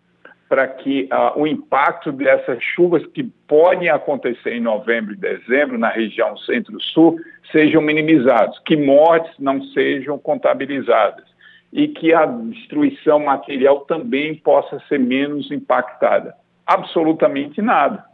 para 0.47 0.67
que 0.67 1.07
ah, 1.09 1.33
o 1.35 1.47
impacto 1.47 2.11
dessas 2.11 2.61
chuvas 2.61 3.05
que 3.07 3.23
podem 3.47 3.89
acontecer 3.89 4.53
em 4.53 4.61
novembro 4.61 5.13
e 5.13 5.17
dezembro 5.17 5.77
na 5.77 5.89
região 5.89 6.37
centro-sul 6.37 7.17
sejam 7.51 7.81
minimizados, 7.81 8.59
que 8.65 8.77
mortes 8.77 9.33
não 9.39 9.61
sejam 9.73 10.19
contabilizadas? 10.19 11.35
e 11.75 11.89
que 11.89 12.13
a 12.13 12.25
destruição 12.25 13.19
material 13.19 13.81
também 13.81 14.33
possa 14.33 14.79
ser 14.87 14.97
menos 14.97 15.51
impactada? 15.51 16.33
Absolutamente 16.65 17.61
nada. 17.61 18.05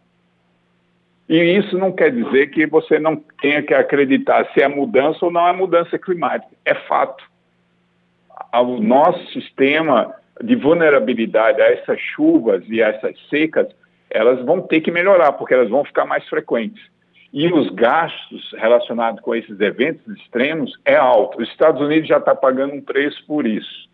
E 1.32 1.58
isso 1.58 1.78
não 1.78 1.94
quer 1.94 2.12
dizer 2.12 2.48
que 2.48 2.66
você 2.66 3.00
não 3.00 3.16
tenha 3.42 3.64
que 3.64 3.74
acreditar 3.74 4.52
se 4.54 4.62
é 4.62 4.68
mudança 4.68 5.26
ou 5.26 5.32
não 5.32 5.48
é 5.48 5.54
mudança 5.54 5.98
climática. 5.98 6.52
É 6.66 6.76
fato. 6.76 7.24
O 8.54 8.82
nosso 8.82 9.32
sistema 9.32 10.14
de 10.44 10.58
vulnerabilidade 10.58 11.62
a 11.62 11.72
essas 11.72 12.02
chuvas 12.02 12.66
e 12.68 12.84
a 12.84 12.90
essas 12.90 13.16
secas, 13.30 13.68
elas 14.10 14.44
vão 14.46 14.60
ter 14.62 14.82
que 14.82 14.92
melhorar, 14.92 15.32
porque 15.32 15.54
elas 15.54 15.70
vão 15.70 15.86
ficar 15.86 16.06
mais 16.06 16.28
frequentes 16.28 16.84
e 17.34 17.48
os 17.48 17.70
gastos 17.70 18.52
relacionados 18.58 19.22
com 19.22 19.34
esses 19.34 19.58
eventos 19.62 20.06
extremos 20.18 20.78
é 20.84 20.98
alto. 20.98 21.42
Os 21.42 21.48
Estados 21.50 21.82
Unidos 21.82 22.10
já 22.10 22.18
está 22.18 22.36
pagando 22.36 22.74
um 22.74 22.82
preço 22.82 23.26
por 23.26 23.48
isso. 23.48 23.90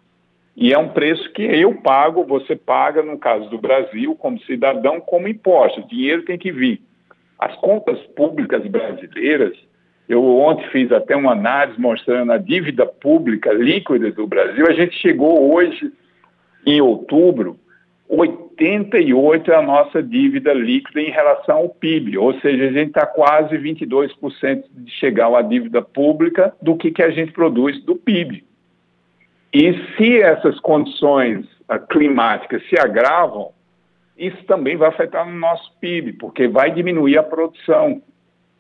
E 0.56 0.73
é 0.73 0.78
um 0.78 0.89
preço 0.89 1.32
que 1.34 1.43
eu 1.43 1.76
pago, 1.82 2.26
você 2.26 2.56
paga, 2.56 3.04
no 3.04 3.19
caso 3.19 3.47
do 3.50 3.60
Brasil, 3.60 4.15
como 4.15 4.41
cidadão, 4.41 5.00
como 5.00 5.28
imposto. 5.28 5.82
O 5.82 5.88
dinheiro 5.88 6.23
tem 6.23 6.36
que 6.36 6.52
vir. 6.52 6.82
As 7.39 7.56
contas 7.58 8.00
públicas 8.15 8.65
brasileiras, 8.65 9.56
eu 10.10 10.23
ontem 10.23 10.67
fiz 10.69 10.91
até 10.91 11.15
uma 11.15 11.34
análise 11.34 11.80
mostrando 11.80 12.32
a 12.32 12.38
dívida 12.38 12.86
pública 12.86 13.52
líquida 13.54 14.12
do 14.12 14.26
Brasil. 14.26 14.65
A 14.67 14.73
gente 14.73 14.95
chegou 14.95 15.54
hoje, 15.54 15.91
em 16.65 16.82
outubro, 16.82 17.60
88 18.10 19.52
é 19.52 19.56
a 19.56 19.62
nossa 19.62 20.02
dívida 20.02 20.54
líquida 20.54 21.02
em 21.02 21.12
relação 21.12 21.58
ao 21.58 21.69
PIB, 21.69 22.17
ou 22.17 22.34
seja, 22.39 22.65
a 22.65 22.71
gente 22.71 22.88
está 22.88 23.06
quase 23.06 23.58
22% 23.58 24.63
de 24.71 24.91
chegar 24.91 25.34
à 25.36 25.41
dívida 25.41 25.82
pública 25.82 26.54
do 26.62 26.78
que, 26.78 26.89
que 26.89 27.04
a 27.04 27.10
gente 27.10 27.34
produz 27.34 27.84
do 27.84 27.95
PIB. 27.95 28.45
E 29.54 29.73
se 29.95 30.21
essas 30.21 30.60
condições 30.60 31.45
uh, 31.69 31.86
climáticas 31.89 32.62
se 32.69 32.80
agravam, 32.80 33.52
isso 34.18 34.44
também 34.46 34.76
vai 34.76 34.90
afetar 34.90 35.30
no 35.30 35.38
nosso 35.38 35.72
PIB, 35.80 36.14
porque 36.14 36.48
vai 36.48 36.72
diminuir 36.72 37.18
a 37.18 37.24
produção. 37.24 38.02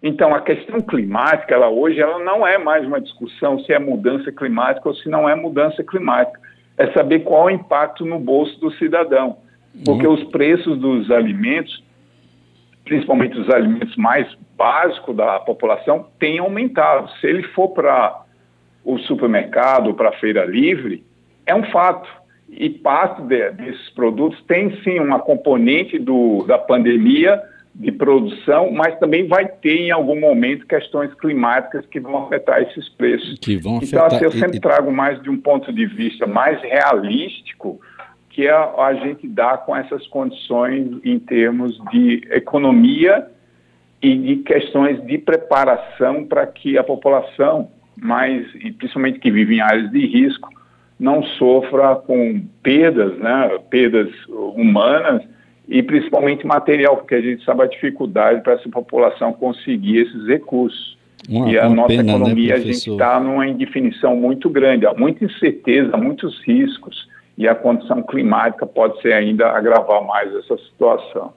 Então, 0.01 0.33
a 0.33 0.41
questão 0.41 0.79
climática, 0.81 1.55
ela 1.55 1.69
hoje, 1.69 1.99
ela 1.99 2.19
não 2.19 2.45
é 2.45 2.57
mais 2.57 2.85
uma 2.85 3.01
discussão 3.01 3.59
se 3.59 3.73
é 3.73 3.79
mudança 3.79 4.31
climática 4.31 4.87
ou 4.87 4.95
se 4.95 5.09
não 5.09 5.27
é 5.27 5.35
mudança 5.35 5.83
climática 5.83 6.39
é 6.77 6.91
saber 6.93 7.21
qual 7.21 7.49
é 7.49 7.53
o 7.53 7.55
impacto 7.55 8.05
no 8.05 8.19
bolso 8.19 8.57
do 8.59 8.71
cidadão. 8.73 9.37
Porque 9.83 10.05
uhum. 10.07 10.13
os 10.13 10.23
preços 10.25 10.77
dos 10.79 11.09
alimentos, 11.11 11.83
principalmente 12.85 13.37
os 13.37 13.49
alimentos 13.49 13.95
mais 13.97 14.27
básicos 14.55 15.15
da 15.15 15.39
população, 15.39 16.07
têm 16.19 16.39
aumentado. 16.39 17.09
Se 17.19 17.27
ele 17.27 17.43
for 17.49 17.69
para 17.69 18.23
o 18.85 18.97
supermercado, 18.99 19.93
para 19.93 20.09
a 20.09 20.19
feira 20.19 20.45
livre, 20.45 21.03
é 21.45 21.53
um 21.53 21.63
fato. 21.71 22.07
E 22.49 22.69
parte 22.69 23.21
de, 23.23 23.51
desses 23.51 23.89
produtos 23.89 24.41
tem 24.47 24.75
sim 24.83 24.99
uma 24.99 25.19
componente 25.19 25.99
do, 25.99 26.45
da 26.47 26.57
pandemia 26.57 27.41
de 27.75 27.91
produção, 27.91 28.71
mas 28.71 28.97
também 28.99 29.27
vai 29.27 29.47
ter 29.47 29.81
em 29.81 29.91
algum 29.91 30.19
momento 30.19 30.65
questões 30.65 31.13
climáticas 31.13 31.85
que 31.85 31.99
vão 31.99 32.25
afetar 32.25 32.61
esses 32.63 32.89
preços. 32.89 33.37
Que 33.39 33.57
vão 33.57 33.79
então, 33.83 34.03
afetar... 34.03 34.05
Então, 34.07 34.17
assim, 34.17 34.25
eu 34.25 34.31
sempre 34.31 34.59
trago 34.59 34.91
mais 34.91 35.21
de 35.21 35.29
um 35.29 35.39
ponto 35.39 35.71
de 35.71 35.85
vista 35.85 36.25
mais 36.25 36.59
realístico 36.61 37.79
que 38.29 38.47
a, 38.47 38.63
a 38.77 38.93
gente 38.95 39.27
dá 39.27 39.57
com 39.57 39.75
essas 39.75 40.05
condições 40.07 40.99
em 41.03 41.19
termos 41.19 41.77
de 41.91 42.21
economia 42.31 43.27
e 44.01 44.15
de 44.15 44.35
questões 44.37 45.03
de 45.05 45.17
preparação 45.17 46.25
para 46.25 46.45
que 46.47 46.77
a 46.77 46.83
população, 46.83 47.69
mais 47.95 48.47
e 48.55 48.71
principalmente 48.71 49.19
que 49.19 49.31
vive 49.31 49.55
em 49.55 49.61
áreas 49.61 49.91
de 49.91 50.05
risco, 50.05 50.49
não 50.99 51.23
sofra 51.23 51.95
com 51.95 52.41
perdas, 52.63 53.17
né, 53.19 53.59
perdas 53.69 54.09
humanas 54.27 55.23
e 55.67 55.83
principalmente 55.83 56.45
material, 56.45 56.97
porque 56.97 57.15
a 57.15 57.21
gente 57.21 57.43
sabe 57.43 57.63
a 57.63 57.67
dificuldade 57.67 58.41
para 58.41 58.53
essa 58.53 58.69
população 58.69 59.33
conseguir 59.33 59.99
esses 59.99 60.25
recursos. 60.27 60.97
Uma, 61.29 61.51
e 61.51 61.59
a 61.59 61.67
nossa 61.67 61.89
pena, 61.89 62.03
né, 62.03 62.09
economia, 62.11 62.53
né, 62.53 62.53
a 62.55 62.59
gente 62.59 62.89
está 62.89 63.19
numa 63.19 63.47
indefinição 63.47 64.15
muito 64.15 64.49
grande, 64.49 64.85
há 64.85 64.93
muita 64.93 65.25
incerteza, 65.25 65.97
muitos 65.97 66.41
riscos. 66.45 67.07
e 67.37 67.47
a 67.47 67.53
condição 67.53 68.01
climática 68.01 68.65
pode 68.65 68.99
ser 69.01 69.13
ainda 69.13 69.51
agravar 69.51 70.03
mais 70.03 70.33
essa 70.35 70.57
situação. 70.57 71.33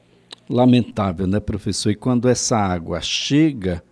Lamentável, 0.48 1.26
né, 1.26 1.38
professor? 1.38 1.90
E 1.90 1.94
quando 1.94 2.28
essa 2.28 2.56
água 2.56 3.00
chega, 3.02 3.82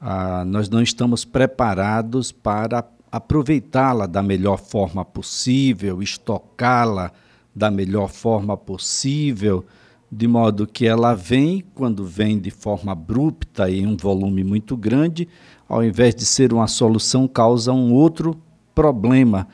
ah, 0.00 0.44
nós 0.46 0.68
não 0.68 0.82
estamos 0.82 1.24
preparados 1.24 2.30
para 2.30 2.84
aproveitá-la 3.14 4.06
da 4.06 4.20
melhor 4.20 4.58
forma 4.58 5.04
possível, 5.04 6.02
estocá-la 6.02 7.12
da 7.54 7.70
melhor 7.70 8.08
forma 8.08 8.56
possível, 8.56 9.64
de 10.10 10.26
modo 10.26 10.66
que 10.66 10.84
ela 10.84 11.14
vem, 11.14 11.62
quando 11.76 12.04
vem 12.04 12.40
de 12.40 12.50
forma 12.50 12.90
abrupta 12.90 13.70
e 13.70 13.78
em 13.78 13.86
um 13.86 13.96
volume 13.96 14.42
muito 14.42 14.76
grande, 14.76 15.28
ao 15.68 15.84
invés 15.84 16.12
de 16.12 16.24
ser 16.24 16.52
uma 16.52 16.66
solução, 16.66 17.28
causa 17.28 17.72
um 17.72 17.92
outro 17.92 18.36
problema. 18.74 19.46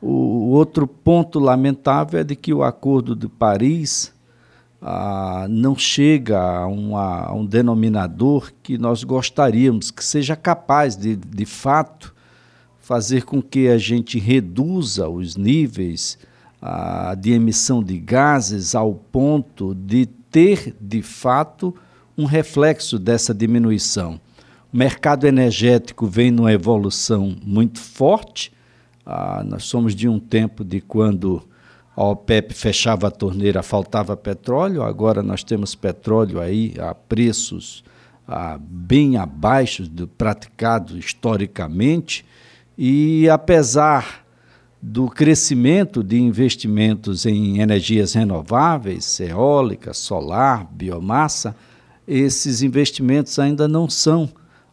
O 0.00 0.50
outro 0.50 0.86
ponto 0.86 1.40
lamentável 1.40 2.20
é 2.20 2.24
de 2.24 2.36
que 2.36 2.54
o 2.54 2.62
Acordo 2.62 3.16
de 3.16 3.26
Paris 3.26 4.14
ah, 4.80 5.44
não 5.50 5.76
chega 5.76 6.40
a, 6.40 6.68
uma, 6.68 7.24
a, 7.24 7.34
um 7.34 7.44
denominador 7.44 8.52
que 8.62 8.78
nós 8.78 9.02
gostaríamos, 9.02 9.90
que 9.90 10.04
seja 10.04 10.36
capaz 10.36 10.96
de, 10.96 11.16
de 11.16 11.44
fato, 11.44 12.14
fazer 12.88 13.24
com 13.24 13.42
que 13.42 13.68
a 13.68 13.76
gente 13.76 14.18
reduza 14.18 15.10
os 15.10 15.36
níveis 15.36 16.16
ah, 16.58 17.14
de 17.14 17.32
emissão 17.32 17.82
de 17.82 17.98
gases 17.98 18.74
ao 18.74 18.94
ponto 18.94 19.74
de 19.74 20.06
ter, 20.06 20.74
de 20.80 21.02
fato, 21.02 21.74
um 22.16 22.24
reflexo 22.24 22.98
dessa 22.98 23.34
diminuição. 23.34 24.18
O 24.72 24.76
mercado 24.78 25.26
energético 25.26 26.06
vem 26.06 26.30
numa 26.30 26.50
evolução 26.50 27.36
muito 27.44 27.78
forte. 27.78 28.50
Ah, 29.04 29.44
nós 29.46 29.64
somos 29.64 29.94
de 29.94 30.08
um 30.08 30.18
tempo 30.18 30.64
de 30.64 30.80
quando 30.80 31.46
a 31.94 32.02
OPEP 32.04 32.54
fechava 32.54 33.08
a 33.08 33.10
torneira, 33.10 33.62
faltava 33.62 34.16
petróleo, 34.16 34.82
agora 34.82 35.22
nós 35.22 35.44
temos 35.44 35.74
petróleo 35.74 36.40
aí 36.40 36.72
a 36.78 36.94
preços 36.94 37.84
ah, 38.26 38.58
bem 38.58 39.18
abaixo 39.18 39.86
do 39.86 40.08
praticado 40.08 40.98
historicamente, 40.98 42.24
e 42.78 43.28
apesar 43.28 44.24
do 44.80 45.08
crescimento 45.08 46.04
de 46.04 46.16
investimentos 46.16 47.26
em 47.26 47.60
energias 47.60 48.12
renováveis, 48.14 49.18
eólica, 49.18 49.92
solar, 49.92 50.64
biomassa, 50.70 51.56
esses 52.06 52.62
investimentos 52.62 53.36
ainda 53.40 53.66
não 53.66 53.90
são 53.90 54.28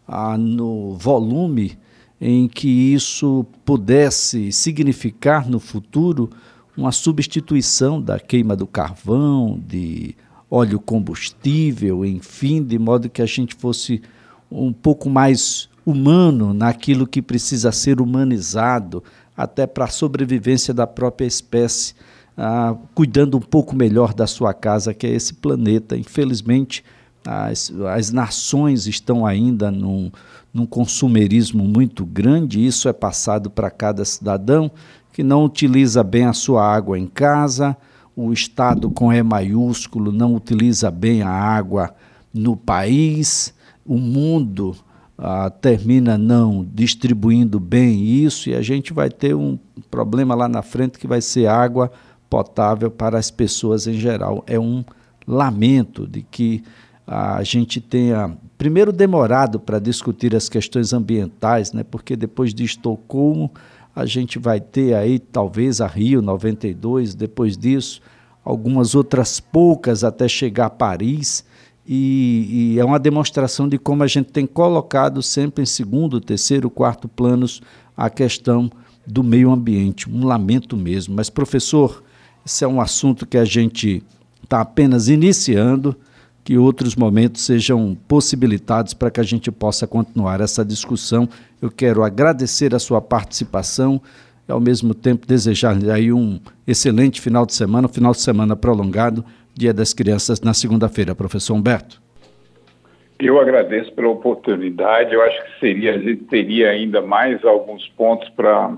ah, 0.08 0.38
no 0.38 0.94
volume 0.94 1.80
em 2.22 2.48
que 2.48 2.68
isso 2.68 3.44
pudesse 3.66 4.52
significar 4.52 5.50
no 5.50 5.60
futuro 5.60 6.30
uma 6.78 6.92
substituição 6.92 8.00
da 8.00 8.20
queima 8.20 8.56
do 8.56 8.68
carvão, 8.68 9.60
de 9.68 10.16
óleo 10.50 10.80
combustível, 10.80 12.06
enfim, 12.06 12.62
de 12.62 12.78
modo 12.78 13.10
que 13.10 13.22
a 13.22 13.26
gente 13.26 13.56
fosse 13.56 14.02
um 14.52 14.72
pouco 14.72 15.10
mais 15.10 15.68
humano 15.86 16.54
naquilo 16.54 17.06
que 17.06 17.22
precisa 17.22 17.72
ser 17.72 18.02
humanizado, 18.02 19.04
até 19.38 19.68
para 19.68 19.86
a 19.86 19.90
sobrevivência 19.90 20.74
da 20.74 20.88
própria 20.88 21.26
espécie, 21.26 21.94
ah, 22.38 22.76
cuidando 22.94 23.38
um 23.38 23.42
pouco 23.42 23.76
melhor 23.76 24.14
da 24.14 24.26
sua 24.26 24.54
casa, 24.54 24.94
que 24.94 25.06
é 25.06 25.12
esse 25.12 25.34
planeta. 25.34 25.96
Infelizmente, 25.96 26.84
as, 27.26 27.72
as 27.94 28.12
nações 28.12 28.88
estão 28.88 29.26
ainda 29.26 29.70
num, 29.70 30.12
num 30.54 30.66
consumerismo 30.66 31.64
muito 31.66 32.06
grande, 32.06 32.66
isso 32.66 32.88
é 32.88 32.94
passado 32.94 33.50
para 33.50 33.70
cada 33.70 34.04
cidadão 34.06 34.72
que 35.12 35.24
não 35.24 35.46
utiliza 35.46 36.04
bem 36.04 36.26
a 36.26 36.34
sua 36.34 36.66
água 36.66 37.00
em 37.00 37.08
casa, 37.08 37.78
o 38.16 38.32
Estado 38.34 38.90
com 38.90 39.12
E 39.14 39.24
maiúsculo 39.24 40.12
não 40.12 40.36
utiliza 40.36 40.92
bem 40.92 41.22
a 41.22 41.30
água 41.30 41.94
no 42.34 42.56
país, 42.56 43.54
o 43.86 43.98
mundo 43.98 44.76
ah, 45.18 45.50
termina 45.50 46.18
não 46.18 46.68
distribuindo 46.74 47.60
bem 47.60 48.04
isso 48.04 48.50
e 48.50 48.56
a 48.56 48.62
gente 48.62 48.92
vai 48.92 49.10
ter 49.10 49.36
um 49.36 49.58
problema 49.90 50.36
lá 50.36 50.48
na 50.48 50.62
frente 50.62 51.00
que 51.00 51.08
vai 51.08 51.22
ser 51.22 51.48
água 51.48 51.92
potável 52.30 52.92
para 52.92 53.18
as 53.18 53.32
pessoas 53.32 53.88
em 53.88 53.94
geral. 53.94 54.44
É 54.46 54.60
um 54.60 54.84
lamento 55.28 56.08
de 56.08 56.22
que 56.22 56.64
a 57.08 57.44
gente 57.44 57.80
tenha 57.80 58.36
primeiro 58.58 58.92
demorado 58.92 59.60
para 59.60 59.80
discutir 59.80 60.36
as 60.36 60.50
questões 60.50 60.92
ambientais, 60.92 61.72
né? 61.72 61.84
Porque 61.84 62.16
depois 62.16 62.54
de 62.54 62.64
Estocolmo 62.64 63.52
a 63.96 64.06
gente 64.06 64.38
vai 64.40 64.60
ter 64.60 64.94
aí 64.96 65.20
talvez 65.20 65.80
a 65.80 65.88
Rio 65.88 66.22
92, 66.22 67.16
depois 67.16 67.58
disso 67.58 68.02
algumas 68.44 68.94
outras 68.94 69.40
poucas 69.40 70.04
até 70.04 70.28
chegar 70.28 70.66
a 70.68 70.70
Paris 70.70 71.46
e, 71.88 72.74
e, 72.74 72.80
é 72.80 72.86
uma 72.86 73.00
demonstração 73.00 73.70
de 73.70 73.78
como 73.78 74.02
a 74.02 74.08
gente 74.08 74.32
tem 74.32 74.46
colocado 74.46 75.22
sempre 75.22 75.64
em 75.64 75.66
segundo, 75.68 76.20
terceiro, 76.20 76.70
quarto 76.70 77.08
planos 77.08 77.62
a 77.96 78.10
questão 78.10 78.72
do 79.06 79.24
meio 79.24 79.52
ambiente. 79.52 80.10
Um 80.10 80.26
lamento 80.26 80.76
mesmo. 80.76 81.16
Mas, 81.16 81.30
professor, 81.30 82.04
esse 82.46 82.64
é 82.64 82.68
um 82.68 82.82
assunto 82.82 83.26
que 83.26 83.38
a 83.38 83.46
gente 83.46 84.04
está 84.44 84.62
apenas 84.62 85.10
iniciando, 85.10 85.96
que 86.44 86.58
outros 86.58 86.96
momentos 86.96 87.44
sejam 87.44 87.98
possibilitados 88.08 88.94
para 88.94 89.12
que 89.12 89.20
a 89.20 89.24
gente 89.24 89.52
possa 89.52 89.86
continuar 89.86 90.42
essa 90.42 90.66
discussão. 90.66 91.30
Eu 91.62 91.72
quero 91.72 92.04
agradecer 92.04 92.74
a 92.74 92.80
sua 92.80 93.02
participação 93.02 94.02
e, 94.48 94.52
ao 94.52 94.60
mesmo 94.60 94.94
tempo, 94.94 95.26
desejar 95.28 95.76
aí 95.92 96.12
um 96.12 96.40
excelente 96.68 97.20
final 97.22 97.46
de 97.46 97.54
semana, 97.54 97.88
um 97.88 97.92
final 97.92 98.12
de 98.12 98.22
semana 98.22 98.56
prolongado 98.56 99.24
Dia 99.54 99.74
das 99.74 99.94
Crianças 99.94 100.42
na 100.42 100.54
segunda-feira, 100.54 101.16
professor 101.16 101.54
Humberto. 101.54 102.02
Eu 103.18 103.40
agradeço 103.40 103.94
pela 103.94 104.10
oportunidade. 104.10 105.14
Eu 105.14 105.22
acho 105.22 105.44
que 105.46 105.60
seria, 105.60 105.96
a 105.96 105.98
gente 105.98 106.26
teria 106.26 106.72
ainda 106.72 107.02
mais 107.02 107.44
alguns 107.46 107.88
pontos 107.90 108.28
para 108.30 108.78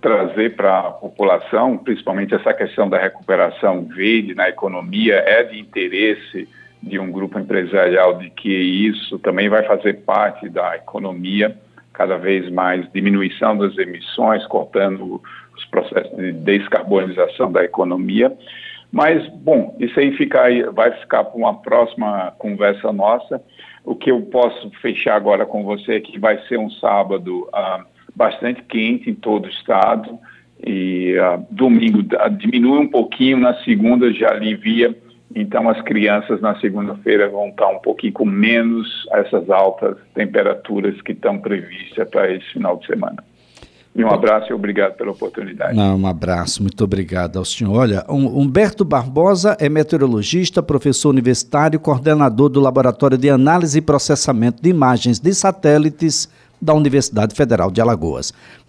trazer 0.00 0.56
para 0.56 0.78
a 0.78 0.90
população, 0.90 1.76
principalmente 1.76 2.34
essa 2.34 2.52
questão 2.52 2.88
da 2.88 2.98
recuperação 2.98 3.84
verde 3.84 4.34
na 4.34 4.48
economia, 4.48 5.16
é 5.16 5.44
de 5.44 5.60
interesse 5.60 6.48
de 6.82 6.98
um 6.98 7.12
grupo 7.12 7.38
empresarial 7.38 8.18
de 8.18 8.30
que 8.30 8.48
isso 8.50 9.18
também 9.18 9.48
vai 9.48 9.62
fazer 9.64 9.98
parte 9.98 10.48
da 10.48 10.76
economia, 10.76 11.56
cada 12.00 12.16
vez 12.16 12.50
mais 12.50 12.90
diminuição 12.94 13.58
das 13.58 13.76
emissões, 13.76 14.46
cortando 14.46 15.20
os 15.54 15.64
processos 15.66 16.16
de 16.16 16.32
descarbonização 16.32 17.52
da 17.52 17.62
economia. 17.62 18.34
Mas, 18.90 19.28
bom, 19.28 19.76
isso 19.78 20.00
aí 20.00 20.16
fica, 20.16 20.40
vai 20.72 20.92
ficar 20.92 21.24
para 21.24 21.36
uma 21.36 21.60
próxima 21.60 22.32
conversa 22.38 22.90
nossa. 22.90 23.42
O 23.84 23.94
que 23.94 24.10
eu 24.10 24.22
posso 24.22 24.70
fechar 24.80 25.14
agora 25.14 25.44
com 25.44 25.62
você 25.62 25.96
é 25.96 26.00
que 26.00 26.18
vai 26.18 26.38
ser 26.48 26.58
um 26.58 26.70
sábado 26.70 27.46
uh, 27.48 27.84
bastante 28.16 28.62
quente 28.62 29.10
em 29.10 29.14
todo 29.14 29.44
o 29.44 29.50
estado 29.50 30.18
e 30.66 31.16
uh, 31.18 31.46
domingo 31.50 32.02
diminui 32.38 32.78
um 32.78 32.88
pouquinho, 32.88 33.36
na 33.36 33.52
segunda 33.62 34.10
já 34.10 34.30
alivia, 34.30 34.96
então 35.34 35.68
as 35.68 35.80
crianças 35.82 36.40
na 36.40 36.58
segunda-feira 36.60 37.28
vão 37.28 37.48
estar 37.48 37.68
um 37.68 37.78
pouquinho 37.78 38.12
com 38.12 38.24
menos 38.24 39.06
essas 39.12 39.48
altas 39.48 39.96
temperaturas 40.14 41.00
que 41.02 41.12
estão 41.12 41.38
previstas 41.38 42.08
para 42.08 42.32
esse 42.32 42.46
final 42.52 42.76
de 42.76 42.86
semana. 42.86 43.22
E 43.94 44.04
um 44.04 44.10
abraço 44.10 44.50
e 44.50 44.54
obrigado 44.54 44.94
pela 44.94 45.10
oportunidade. 45.10 45.76
Não, 45.76 45.96
um 45.96 46.06
abraço, 46.06 46.62
muito 46.62 46.82
obrigado 46.84 47.38
ao 47.38 47.44
senhor. 47.44 47.76
Olha, 47.76 48.04
Humberto 48.08 48.84
Barbosa 48.84 49.56
é 49.58 49.68
meteorologista, 49.68 50.62
professor 50.62 51.10
universitário, 51.10 51.80
coordenador 51.80 52.48
do 52.48 52.60
Laboratório 52.60 53.18
de 53.18 53.28
Análise 53.28 53.78
e 53.78 53.82
Processamento 53.82 54.62
de 54.62 54.70
Imagens 54.70 55.18
de 55.18 55.34
Satélites 55.34 56.28
da 56.62 56.72
Universidade 56.74 57.34
Federal 57.34 57.70
de 57.70 57.80
Alagoas. 57.80 58.32